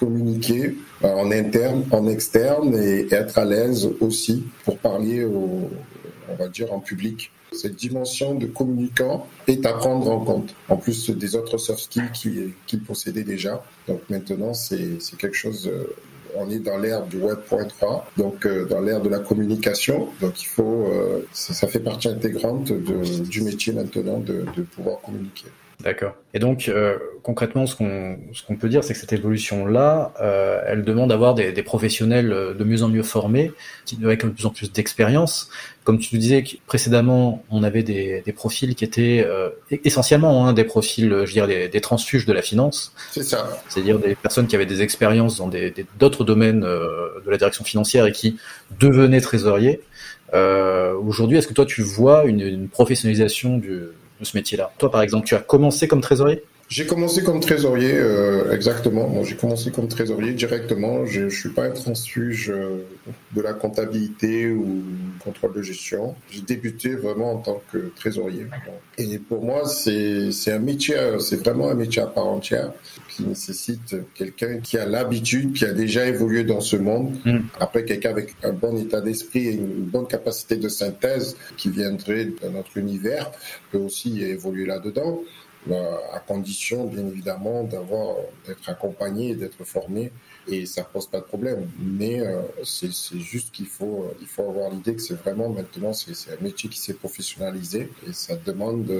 communiquer 0.00 0.76
en 1.02 1.30
interne, 1.30 1.84
en 1.90 2.08
externe 2.08 2.74
et, 2.74 3.00
et 3.00 3.14
être 3.14 3.38
à 3.38 3.44
l'aise 3.44 3.88
aussi 4.00 4.44
pour 4.64 4.78
parler 4.78 5.24
aux 5.24 5.70
on 6.30 6.34
va 6.34 6.48
dire, 6.48 6.72
en 6.72 6.80
public. 6.80 7.30
Cette 7.52 7.76
dimension 7.76 8.34
de 8.34 8.46
communicant 8.46 9.26
est 9.46 9.64
à 9.64 9.72
prendre 9.72 10.10
en 10.10 10.20
compte, 10.20 10.54
en 10.68 10.76
plus 10.76 11.10
des 11.10 11.34
autres 11.34 11.56
soft 11.56 11.80
skills 11.80 12.10
qu'il 12.12 12.52
qui 12.66 12.76
possédait 12.76 13.24
déjà. 13.24 13.64
Donc 13.86 14.02
maintenant, 14.10 14.52
c'est 14.52 14.98
quelque 15.18 15.36
chose 15.36 15.70
on 16.36 16.50
est 16.50 16.58
dans 16.58 16.78
l'ère 16.78 17.04
du 17.06 17.16
Web.3, 17.16 18.02
donc 18.16 18.46
euh, 18.46 18.66
dans 18.66 18.80
l'ère 18.80 19.00
de 19.00 19.08
la 19.08 19.18
communication. 19.18 20.08
Donc 20.20 20.42
il 20.42 20.46
faut, 20.46 20.86
euh, 20.86 21.26
ça, 21.32 21.66
fait 21.66 21.80
partie 21.80 22.08
intégrante 22.08 22.70
du 22.72 23.42
métier 23.42 23.72
maintenant 23.72 24.18
de 24.18 24.62
pouvoir 24.74 25.00
communiquer. 25.00 25.46
D'accord. 25.84 26.16
Et 26.34 26.40
donc 26.40 26.68
euh, 26.68 26.98
concrètement, 27.22 27.66
ce 27.66 27.76
qu'on 27.76 28.18
ce 28.32 28.42
qu'on 28.42 28.56
peut 28.56 28.68
dire, 28.68 28.82
c'est 28.82 28.94
que 28.94 28.98
cette 28.98 29.12
évolution-là, 29.12 30.12
euh, 30.20 30.60
elle 30.66 30.82
demande 30.82 31.10
d'avoir 31.10 31.34
des, 31.34 31.52
des, 31.52 31.62
professionnels 31.62 32.32
euh, 32.32 32.52
de 32.52 32.64
mieux 32.64 32.82
en 32.82 32.88
mieux 32.88 33.04
formés, 33.04 33.52
qui 33.84 33.96
avec 34.02 34.24
de 34.24 34.30
plus 34.30 34.44
en 34.44 34.50
plus 34.50 34.72
d'expérience. 34.72 35.50
Comme 35.84 36.00
tu 36.00 36.18
disais 36.18 36.42
précédemment, 36.66 37.44
on 37.50 37.62
avait 37.62 37.84
des, 37.84 38.22
des 38.26 38.32
profils 38.32 38.74
qui 38.74 38.84
étaient 38.84 39.24
euh, 39.24 39.50
essentiellement 39.70 40.48
hein, 40.48 40.52
des 40.52 40.64
profils, 40.64 41.22
je 41.24 41.32
dirais, 41.32 41.46
des, 41.46 41.68
des 41.68 41.80
transfuges 41.80 42.26
de 42.26 42.32
la 42.32 42.42
finance. 42.42 42.92
C'est 43.12 43.22
ça. 43.22 43.48
C'est-à-dire 43.68 44.00
des 44.00 44.16
personnes 44.16 44.48
qui 44.48 44.56
avaient 44.56 44.66
des 44.66 44.82
expériences 44.82 45.36
dans 45.36 45.48
des 45.48 45.72
d'autres 46.00 46.24
domaines 46.24 46.62
de 46.62 47.30
la 47.30 47.36
direction 47.36 47.62
financière 47.62 48.04
et 48.06 48.12
qui 48.12 48.36
devenaient 48.80 49.20
trésoriers. 49.20 49.80
Aujourd'hui, 50.32 51.38
est-ce 51.38 51.46
que 51.46 51.54
toi 51.54 51.66
tu 51.66 51.82
vois 51.82 52.24
une, 52.24 52.40
une 52.40 52.68
professionnalisation 52.68 53.58
du 53.58 53.82
ce 54.24 54.36
métier-là. 54.36 54.72
Toi, 54.78 54.90
par 54.90 55.02
exemple, 55.02 55.26
tu 55.26 55.34
as 55.34 55.40
commencé 55.40 55.88
comme 55.88 56.00
trésorier? 56.00 56.42
J'ai 56.68 56.86
commencé 56.86 57.22
comme 57.22 57.40
trésorier, 57.40 57.94
euh, 57.94 58.52
exactement. 58.52 59.08
Bon, 59.08 59.24
j'ai 59.24 59.36
commencé 59.36 59.70
comme 59.70 59.88
trésorier 59.88 60.32
directement. 60.32 61.06
Je 61.06 61.22
ne 61.22 61.30
suis 61.30 61.48
pas 61.48 61.64
un 61.64 61.70
transfuge 61.70 62.50
euh, 62.50 62.84
de 63.34 63.40
la 63.40 63.54
comptabilité 63.54 64.50
ou 64.50 64.82
contrôle 65.18 65.54
de 65.54 65.62
gestion. 65.62 66.14
J'ai 66.30 66.42
débuté 66.42 66.94
vraiment 66.94 67.32
en 67.32 67.38
tant 67.38 67.62
que 67.72 67.90
trésorier. 67.96 68.46
Et 68.98 69.18
pour 69.18 69.42
moi, 69.42 69.66
c'est 69.66 70.52
un 70.52 70.58
métier, 70.58 70.96
c'est 71.20 71.36
vraiment 71.36 71.70
un 71.70 71.74
métier 71.74 72.02
à 72.02 72.06
part 72.06 72.26
entière 72.26 72.72
qui 73.08 73.22
nécessite 73.22 73.96
quelqu'un 74.14 74.58
qui 74.58 74.76
a 74.76 74.84
l'habitude, 74.84 75.54
qui 75.54 75.64
a 75.64 75.72
déjà 75.72 76.06
évolué 76.06 76.44
dans 76.44 76.60
ce 76.60 76.76
monde. 76.76 77.16
Mm. 77.24 77.38
Après, 77.58 77.86
quelqu'un 77.86 78.10
avec 78.10 78.34
un 78.42 78.52
bon 78.52 78.76
état 78.76 79.00
d'esprit 79.00 79.48
et 79.48 79.52
une 79.52 79.84
bonne 79.84 80.06
capacité 80.06 80.56
de 80.56 80.68
synthèse 80.68 81.34
qui 81.56 81.70
viendrait 81.70 82.26
de 82.26 82.48
notre 82.52 82.76
univers 82.76 83.30
peut 83.72 83.78
aussi 83.78 84.22
évoluer 84.22 84.66
là-dedans. 84.66 85.22
Euh, 85.70 85.96
à 86.14 86.20
condition, 86.20 86.86
bien 86.86 87.06
évidemment, 87.06 87.62
d'avoir, 87.62 88.16
d'être 88.46 88.68
accompagné, 88.68 89.34
d'être 89.34 89.64
formé, 89.64 90.12
et 90.46 90.64
ça 90.64 90.82
pose 90.82 91.06
pas 91.06 91.18
de 91.18 91.24
problème. 91.24 91.68
Mais 91.78 92.20
euh, 92.20 92.40
c'est 92.64 92.90
juste 93.18 93.52
qu'il 93.52 93.66
faut, 93.66 94.04
euh, 94.04 94.16
il 94.20 94.26
faut 94.26 94.48
avoir 94.48 94.70
l'idée 94.70 94.94
que 94.94 95.02
c'est 95.02 95.14
vraiment 95.14 95.48
maintenant, 95.50 95.92
c'est 95.92 96.12
un 96.32 96.42
métier 96.42 96.70
qui 96.70 96.78
s'est 96.78 96.94
professionnalisé, 96.94 97.90
et 98.06 98.12
ça 98.12 98.36
demande, 98.36 98.90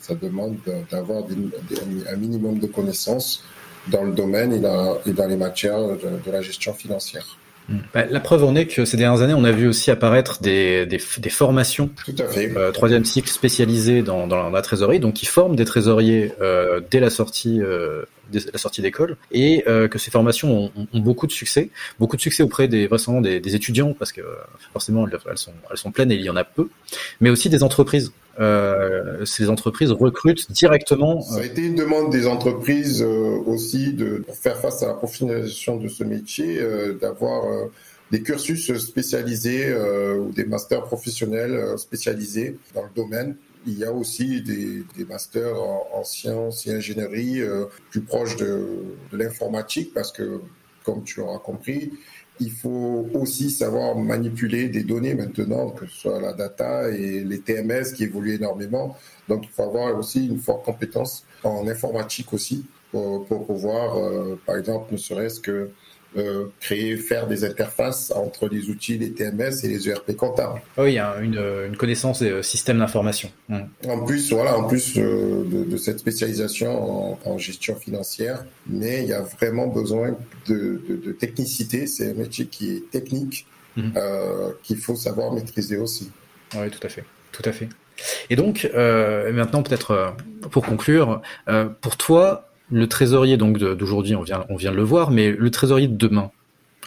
ça 0.00 0.14
demande 0.14 0.58
d'avoir 0.90 1.24
un 1.24 2.16
minimum 2.16 2.58
de 2.58 2.66
connaissances 2.66 3.42
dans 3.88 4.04
le 4.04 4.12
domaine 4.12 4.52
et 4.52 4.60
dans, 4.60 4.98
et 5.06 5.12
dans 5.12 5.26
les 5.26 5.36
matières 5.36 5.80
de 5.80 6.30
la 6.30 6.40
gestion 6.40 6.72
financière. 6.72 7.36
Bah, 7.92 8.04
la 8.08 8.20
preuve 8.20 8.44
en 8.44 8.54
est 8.54 8.66
que 8.66 8.84
ces 8.84 8.96
dernières 8.96 9.22
années, 9.22 9.34
on 9.34 9.44
a 9.44 9.50
vu 9.50 9.66
aussi 9.66 9.90
apparaître 9.90 10.40
des, 10.40 10.86
des, 10.86 11.00
des 11.18 11.30
formations, 11.30 11.90
Tout 12.04 12.14
à 12.18 12.28
fait. 12.28 12.56
Euh, 12.56 12.70
troisième 12.70 13.04
cycle 13.04 13.28
spécialisé 13.28 14.02
dans, 14.02 14.26
dans, 14.26 14.50
la 14.50 14.62
trésorerie, 14.62 15.00
donc 15.00 15.14
qui 15.14 15.26
forment 15.26 15.56
des 15.56 15.64
trésoriers 15.64 16.32
euh, 16.40 16.80
dès 16.90 17.00
la 17.00 17.10
sortie, 17.10 17.60
euh, 17.60 18.04
la 18.32 18.58
sortie 18.58 18.82
d'école, 18.82 19.16
et 19.32 19.64
euh, 19.66 19.88
que 19.88 19.98
ces 19.98 20.12
formations 20.12 20.70
ont, 20.76 20.86
ont, 20.92 21.00
beaucoup 21.00 21.26
de 21.26 21.32
succès, 21.32 21.70
beaucoup 21.98 22.16
de 22.16 22.22
succès 22.22 22.44
auprès 22.44 22.68
des 22.68 22.86
vraiment 22.86 23.20
des, 23.20 23.40
des 23.40 23.54
étudiants, 23.56 23.94
parce 23.94 24.12
que 24.12 24.22
forcément 24.72 25.06
elles 25.08 25.38
sont, 25.38 25.52
elles 25.70 25.76
sont 25.76 25.90
pleines 25.90 26.12
et 26.12 26.16
il 26.16 26.22
y 26.22 26.30
en 26.30 26.36
a 26.36 26.44
peu, 26.44 26.68
mais 27.20 27.30
aussi 27.30 27.48
des 27.48 27.62
entreprises. 27.62 28.12
Euh, 28.38 29.24
ces 29.24 29.48
entreprises 29.48 29.92
recrutent 29.92 30.50
directement. 30.52 31.22
Ça 31.22 31.40
a 31.40 31.44
été 31.44 31.62
une 31.62 31.74
demande 31.74 32.12
des 32.12 32.26
entreprises 32.26 33.02
euh, 33.02 33.38
aussi 33.46 33.92
de 33.92 34.18
pour 34.18 34.36
faire 34.36 34.58
face 34.58 34.82
à 34.82 34.88
la 34.88 34.94
professionnalisation 34.94 35.76
de 35.76 35.88
ce 35.88 36.04
métier, 36.04 36.58
euh, 36.60 36.94
d'avoir 36.94 37.44
des 38.10 38.22
cursus 38.22 38.72
spécialisés 38.76 39.74
ou 39.74 40.30
des 40.30 40.44
masters 40.44 40.84
professionnels 40.84 41.76
spécialisés 41.76 42.56
dans 42.74 42.82
le 42.82 42.90
domaine. 42.94 43.36
Il 43.66 43.76
y 43.76 43.84
a 43.84 43.92
aussi 43.92 44.42
des, 44.42 44.84
des 44.96 45.04
masters 45.04 45.60
en, 45.60 45.88
en, 45.92 46.04
sciences 46.04 46.68
et 46.68 46.72
ingénierie 46.72 47.40
plus 47.90 48.02
proches 48.02 48.36
de, 48.36 48.64
de 49.10 49.16
l'informatique 49.16 49.92
parce 49.92 50.12
que, 50.12 50.40
comme 50.84 51.02
tu 51.02 51.18
l'auras 51.18 51.40
compris, 51.40 51.90
il 52.40 52.50
faut 52.50 53.08
aussi 53.14 53.50
savoir 53.50 53.96
manipuler 53.96 54.68
des 54.68 54.82
données 54.82 55.14
maintenant, 55.14 55.70
que 55.70 55.86
ce 55.86 56.00
soit 56.00 56.20
la 56.20 56.32
data 56.32 56.90
et 56.90 57.24
les 57.24 57.40
TMS 57.40 57.92
qui 57.94 58.04
évoluent 58.04 58.34
énormément. 58.34 58.96
Donc, 59.28 59.44
il 59.44 59.50
faut 59.50 59.62
avoir 59.62 59.96
aussi 59.98 60.26
une 60.26 60.38
forte 60.38 60.64
compétence 60.64 61.24
en 61.42 61.66
informatique 61.66 62.32
aussi 62.32 62.66
pour, 62.92 63.26
pouvoir, 63.46 63.98
euh, 63.98 64.38
par 64.46 64.56
exemple, 64.56 64.92
ne 64.92 64.96
serait-ce 64.96 65.40
que 65.40 65.70
euh, 66.16 66.46
créer, 66.60 66.96
faire 66.96 67.26
des 67.26 67.44
interfaces 67.44 68.10
entre 68.10 68.48
les 68.48 68.68
outils, 68.70 68.98
les 68.98 69.12
TMS 69.12 69.64
et 69.64 69.68
les 69.68 69.88
ERP 69.88 70.16
comptables. 70.16 70.60
Ah 70.76 70.82
oui, 70.82 70.92
il 70.92 70.94
y 70.94 70.98
a 70.98 71.18
une, 71.20 71.38
une 71.66 71.76
connaissance 71.76 72.20
des 72.20 72.30
euh, 72.30 72.42
systèmes 72.42 72.78
d'information. 72.78 73.30
Mmh. 73.48 73.60
En 73.88 74.04
plus, 74.04 74.32
voilà, 74.32 74.56
en 74.56 74.64
plus 74.64 74.96
euh, 74.96 75.44
de, 75.44 75.64
de, 75.64 75.76
cette 75.76 75.98
spécialisation 75.98 77.12
en, 77.12 77.18
en, 77.24 77.38
gestion 77.38 77.76
financière, 77.76 78.44
mais 78.66 79.02
il 79.02 79.08
y 79.08 79.12
a 79.12 79.22
vraiment 79.22 79.66
besoin 79.66 80.16
de, 80.48 80.80
de, 80.88 80.96
de 80.96 81.12
technicité. 81.12 81.86
C'est 81.86 82.10
un 82.10 82.14
métier 82.14 82.46
qui 82.46 82.76
est 82.76 82.90
technique, 82.90 83.46
mmh. 83.76 83.90
euh, 83.96 84.50
qu'il 84.62 84.78
faut 84.78 84.96
savoir 84.96 85.32
maîtriser 85.32 85.76
aussi. 85.76 86.10
Oui, 86.54 86.70
tout 86.70 86.84
à 86.86 86.88
fait, 86.88 87.04
tout 87.32 87.42
à 87.44 87.52
fait. 87.52 87.68
Et 88.30 88.36
donc, 88.36 88.70
euh, 88.74 89.32
maintenant, 89.32 89.62
peut-être 89.62 90.14
pour 90.50 90.64
conclure, 90.64 91.22
pour 91.80 91.96
toi, 91.96 92.48
le 92.70 92.88
trésorier 92.88 93.36
donc 93.36 93.58
d'aujourd'hui, 93.58 94.14
on 94.16 94.22
vient, 94.22 94.44
de 94.48 94.76
le 94.76 94.82
voir, 94.82 95.10
mais 95.10 95.30
le 95.30 95.50
trésorier 95.50 95.88
de 95.88 95.96
demain, 95.96 96.30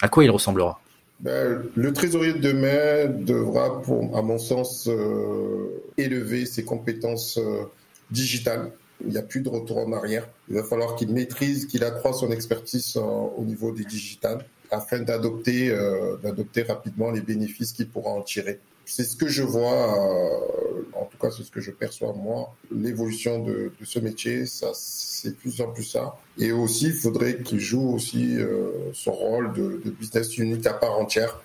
à 0.01 0.09
quoi 0.09 0.23
il 0.23 0.31
ressemblera? 0.31 0.79
Ben, 1.19 1.61
Le 1.75 1.93
trésorier 1.93 2.33
de 2.33 2.39
demain 2.39 3.07
devra, 3.07 3.81
à 4.15 4.21
mon 4.21 4.37
sens, 4.37 4.87
euh, 4.87 5.81
élever 5.97 6.45
ses 6.45 6.63
compétences 6.63 7.37
euh, 7.37 7.63
digitales. 8.11 8.71
Il 9.05 9.11
n'y 9.11 9.17
a 9.17 9.21
plus 9.21 9.41
de 9.41 9.49
retour 9.49 9.77
en 9.77 9.91
arrière. 9.93 10.27
Il 10.49 10.55
va 10.55 10.63
falloir 10.63 10.95
qu'il 10.95 11.11
maîtrise, 11.13 11.65
qu'il 11.65 11.83
accroisse 11.83 12.19
son 12.19 12.31
expertise 12.31 12.97
en, 12.97 13.33
au 13.37 13.43
niveau 13.43 13.71
des 13.71 13.85
digitales 13.85 14.45
afin 14.71 14.99
d'adopter 14.99 15.71
euh, 15.71 16.17
d'adopter 16.17 16.63
rapidement 16.63 17.11
les 17.11 17.21
bénéfices 17.21 17.71
qu'il 17.71 17.87
pourra 17.87 18.11
en 18.11 18.21
tirer 18.21 18.59
c'est 18.89 19.03
ce 19.03 19.15
que 19.15 19.27
je 19.27 19.43
vois, 19.43 19.71
euh, 19.71 20.81
en 20.93 21.05
tout 21.05 21.17
cas 21.21 21.29
c'est 21.29 21.43
ce 21.43 21.51
que 21.51 21.61
je 21.61 21.69
perçois 21.69 22.11
moi, 22.13 22.55
l'évolution 22.75 23.43
de, 23.43 23.71
ce 23.83 23.99
métier, 23.99 24.47
ça 24.47 24.71
c'est 24.73 25.37
plus 25.37 25.61
en 25.61 25.67
plus 25.67 25.83
ça. 25.83 26.17
Et 26.39 26.51
aussi, 26.51 26.87
il 26.87 26.93
faudrait 26.93 27.37
qu'il 27.43 27.59
joue 27.59 27.93
aussi 27.93 28.37
euh, 28.37 28.71
son 28.93 29.11
rôle 29.11 29.53
de, 29.53 29.79
business 29.91 30.35
unit 30.39 30.65
à 30.65 30.73
part 30.73 30.99
entière, 30.99 31.39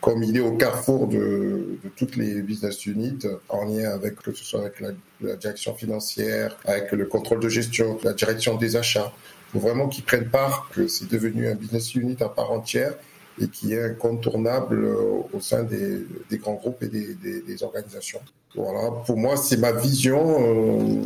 comme 0.00 0.22
il 0.22 0.38
est 0.38 0.40
au 0.40 0.56
carrefour 0.56 1.06
de, 1.06 1.78
toutes 1.96 2.16
les 2.16 2.40
business 2.40 2.86
units, 2.86 3.26
en 3.50 3.66
lien 3.66 3.90
avec 3.90 4.16
que 4.16 4.32
ce 4.32 4.44
soit 4.44 4.60
avec 4.60 4.80
la, 4.80 4.90
la 5.20 5.36
direction 5.36 5.74
financière, 5.74 6.56
avec 6.64 6.92
le 6.92 7.04
contrôle 7.04 7.40
de 7.40 7.50
gestion, 7.50 7.98
la 8.04 8.14
direction 8.14 8.56
des 8.56 8.74
achats. 8.76 9.12
Il 9.48 9.60
faut 9.60 9.66
vraiment 9.66 9.88
qu'ils 9.88 10.04
prennent 10.04 10.30
part, 10.30 10.70
que 10.74 10.88
c'est 10.88 11.10
devenu 11.10 11.46
un 11.46 11.56
business 11.56 11.94
unit 11.94 12.16
à 12.20 12.30
part 12.30 12.52
entière 12.52 12.94
et 13.40 13.48
qui 13.48 13.72
est 13.74 13.82
incontournable 13.82 14.84
euh, 14.84 15.22
au 15.32 15.40
sein 15.40 15.62
des, 15.62 16.06
grands 16.38 16.54
groupes 16.54 16.82
et 16.82 16.88
des, 16.88 17.62
organisations. 17.62 18.20
Voilà, 18.54 18.90
pour 19.04 19.16
moi, 19.16 19.36
c'est 19.36 19.58
ma 19.58 19.72
vision 19.72 20.38
euh, 20.40 21.00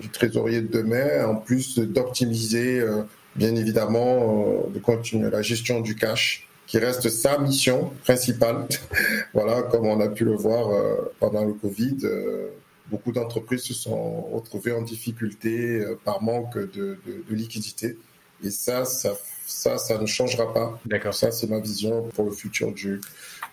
du 0.00 0.08
trésorier 0.08 0.60
de 0.60 0.68
demain, 0.68 1.26
en 1.26 1.36
plus 1.36 1.78
d'optimiser, 1.78 2.80
euh, 2.80 3.02
bien 3.34 3.54
évidemment, 3.56 4.64
de 4.72 4.78
continuer 4.78 5.30
la 5.30 5.42
gestion 5.42 5.80
du 5.80 5.96
cash, 5.96 6.48
qui 6.66 6.78
reste 6.78 7.08
sa 7.08 7.38
mission 7.38 7.90
principale. 8.04 8.66
voilà, 9.34 9.62
comme 9.62 9.86
on 9.86 10.00
a 10.00 10.08
pu 10.08 10.24
le 10.24 10.36
voir 10.36 10.70
pendant 11.18 11.44
le 11.44 11.54
Covid, 11.54 11.98
beaucoup 12.86 13.10
d'entreprises 13.12 13.62
se 13.62 13.74
sont 13.74 14.22
retrouvées 14.32 14.72
en 14.72 14.82
difficulté 14.82 15.84
par 16.04 16.22
manque 16.22 16.56
de, 16.56 16.98
de, 17.06 17.24
de 17.28 17.34
liquidité. 17.34 17.98
Et 18.44 18.50
ça, 18.50 18.84
ça 18.84 19.14
ça, 19.46 19.78
ça 19.78 19.98
ne 19.98 20.06
changera 20.06 20.52
pas. 20.52 20.78
D'accord. 20.86 21.14
Ça, 21.14 21.30
c'est 21.30 21.48
ma 21.48 21.60
vision 21.60 22.08
pour 22.14 22.24
le 22.24 22.32
futur 22.32 22.72
du, 22.72 23.00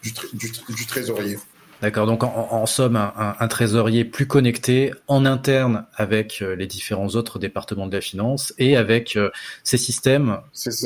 du, 0.04 0.12
du, 0.34 0.52
du 0.70 0.86
trésorier. 0.86 1.38
D'accord, 1.82 2.08
donc 2.08 2.26
en, 2.26 2.50
en 2.52 2.66
somme, 2.66 2.98
un, 2.98 3.36
un, 3.40 3.48
trésorier 3.48 4.04
plus 4.04 4.28
connecté 4.28 4.92
en 5.08 5.26
interne 5.26 5.86
avec 5.96 6.42
euh, 6.42 6.54
les 6.54 6.68
différents 6.68 7.08
autres 7.08 7.40
départements 7.40 7.88
de 7.88 7.96
la 7.96 8.02
finance 8.02 8.54
et 8.58 8.76
avec 8.76 9.16
euh, 9.16 9.30
ces 9.64 9.78
systèmes 9.78 10.40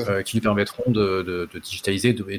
euh, 0.08 0.22
qui 0.22 0.38
lui 0.38 0.42
permettront 0.42 0.92
de, 0.92 1.24
de, 1.24 1.50
de 1.52 1.60
digitaliser 1.60 2.16
et 2.30 2.38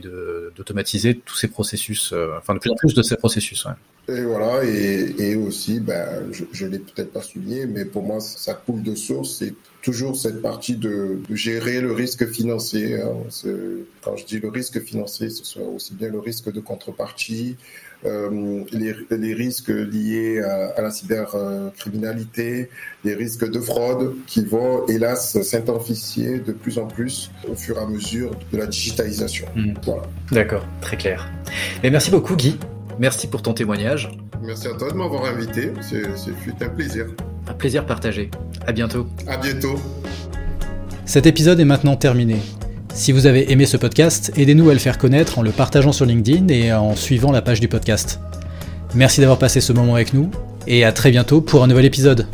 d'automatiser 0.56 1.16
tous 1.16 1.34
ces 1.34 1.48
processus, 1.48 2.12
euh, 2.12 2.28
enfin 2.38 2.54
de 2.54 2.60
plus 2.60 2.70
en 2.70 2.76
plus 2.76 2.94
de 2.94 3.02
ces 3.02 3.16
processus. 3.16 3.64
Ouais. 3.64 3.72
Et 4.06 4.20
voilà, 4.22 4.62
et, 4.64 5.34
aussi, 5.34 5.80
ben, 5.80 6.30
je 6.30 6.66
ne 6.66 6.70
l'ai 6.70 6.78
peut-être 6.78 7.12
pas 7.12 7.22
souligné, 7.22 7.66
mais 7.66 7.86
pour 7.86 8.02
moi, 8.02 8.20
ça 8.20 8.52
coule 8.52 8.82
de 8.82 8.94
source. 8.94 9.36
C'est 9.38 9.54
toujours 9.82 10.16
cette 10.16 10.42
partie 10.42 10.76
de, 10.76 11.18
gérer 11.30 11.80
le 11.80 11.92
risque 11.92 12.26
financier. 12.30 13.00
Hein. 13.00 13.14
Quand 14.02 14.16
je 14.16 14.26
dis 14.26 14.40
le 14.40 14.48
risque 14.48 14.82
financier, 14.82 15.30
ce 15.30 15.44
soit 15.44 15.64
aussi 15.64 15.94
bien 15.94 16.10
le 16.10 16.18
risque 16.18 16.52
de 16.52 16.60
contrepartie, 16.60 17.56
euh, 18.04 18.64
les, 18.72 19.34
risques 19.34 19.68
liés 19.68 20.40
à, 20.40 20.82
la 20.82 20.90
cybercriminalité, 20.90 22.68
les 23.04 23.14
risques 23.14 23.48
de 23.48 23.60
fraude 23.60 24.16
qui 24.26 24.44
vont 24.44 24.86
hélas 24.86 25.40
s'intensifier 25.42 26.40
de 26.40 26.52
plus 26.52 26.78
en 26.78 26.86
plus 26.86 27.30
au 27.50 27.54
fur 27.54 27.78
et 27.78 27.80
à 27.80 27.86
mesure 27.86 28.32
de 28.52 28.58
la 28.58 28.66
digitalisation. 28.66 29.46
Hmm. 29.56 29.72
D'accord, 30.30 30.66
très 30.82 30.98
clair. 30.98 31.30
Et 31.82 31.90
merci 31.90 32.10
beaucoup 32.10 32.36
Guy. 32.36 32.58
Merci 32.98 33.26
pour 33.26 33.42
ton 33.42 33.54
témoignage. 33.54 34.10
Merci 34.42 34.68
à 34.68 34.74
toi 34.74 34.90
de 34.90 34.96
m'avoir 34.96 35.24
invité. 35.24 35.72
C'est 35.82 36.64
un 36.64 36.68
plaisir. 36.68 37.06
Un 37.48 37.54
plaisir 37.54 37.84
partagé. 37.86 38.30
À 38.66 38.72
bientôt. 38.72 39.06
À 39.26 39.36
bientôt. 39.36 39.74
Cet 41.04 41.26
épisode 41.26 41.60
est 41.60 41.64
maintenant 41.64 41.96
terminé. 41.96 42.36
Si 42.94 43.10
vous 43.10 43.26
avez 43.26 43.50
aimé 43.50 43.66
ce 43.66 43.76
podcast, 43.76 44.32
aidez-nous 44.36 44.70
à 44.70 44.72
le 44.72 44.78
faire 44.78 44.98
connaître 44.98 45.38
en 45.38 45.42
le 45.42 45.50
partageant 45.50 45.92
sur 45.92 46.06
LinkedIn 46.06 46.48
et 46.48 46.72
en 46.72 46.94
suivant 46.94 47.32
la 47.32 47.42
page 47.42 47.60
du 47.60 47.68
podcast. 47.68 48.20
Merci 48.94 49.20
d'avoir 49.20 49.38
passé 49.38 49.60
ce 49.60 49.72
moment 49.72 49.96
avec 49.96 50.14
nous 50.14 50.30
et 50.68 50.84
à 50.84 50.92
très 50.92 51.10
bientôt 51.10 51.40
pour 51.40 51.64
un 51.64 51.66
nouvel 51.66 51.84
épisode. 51.84 52.26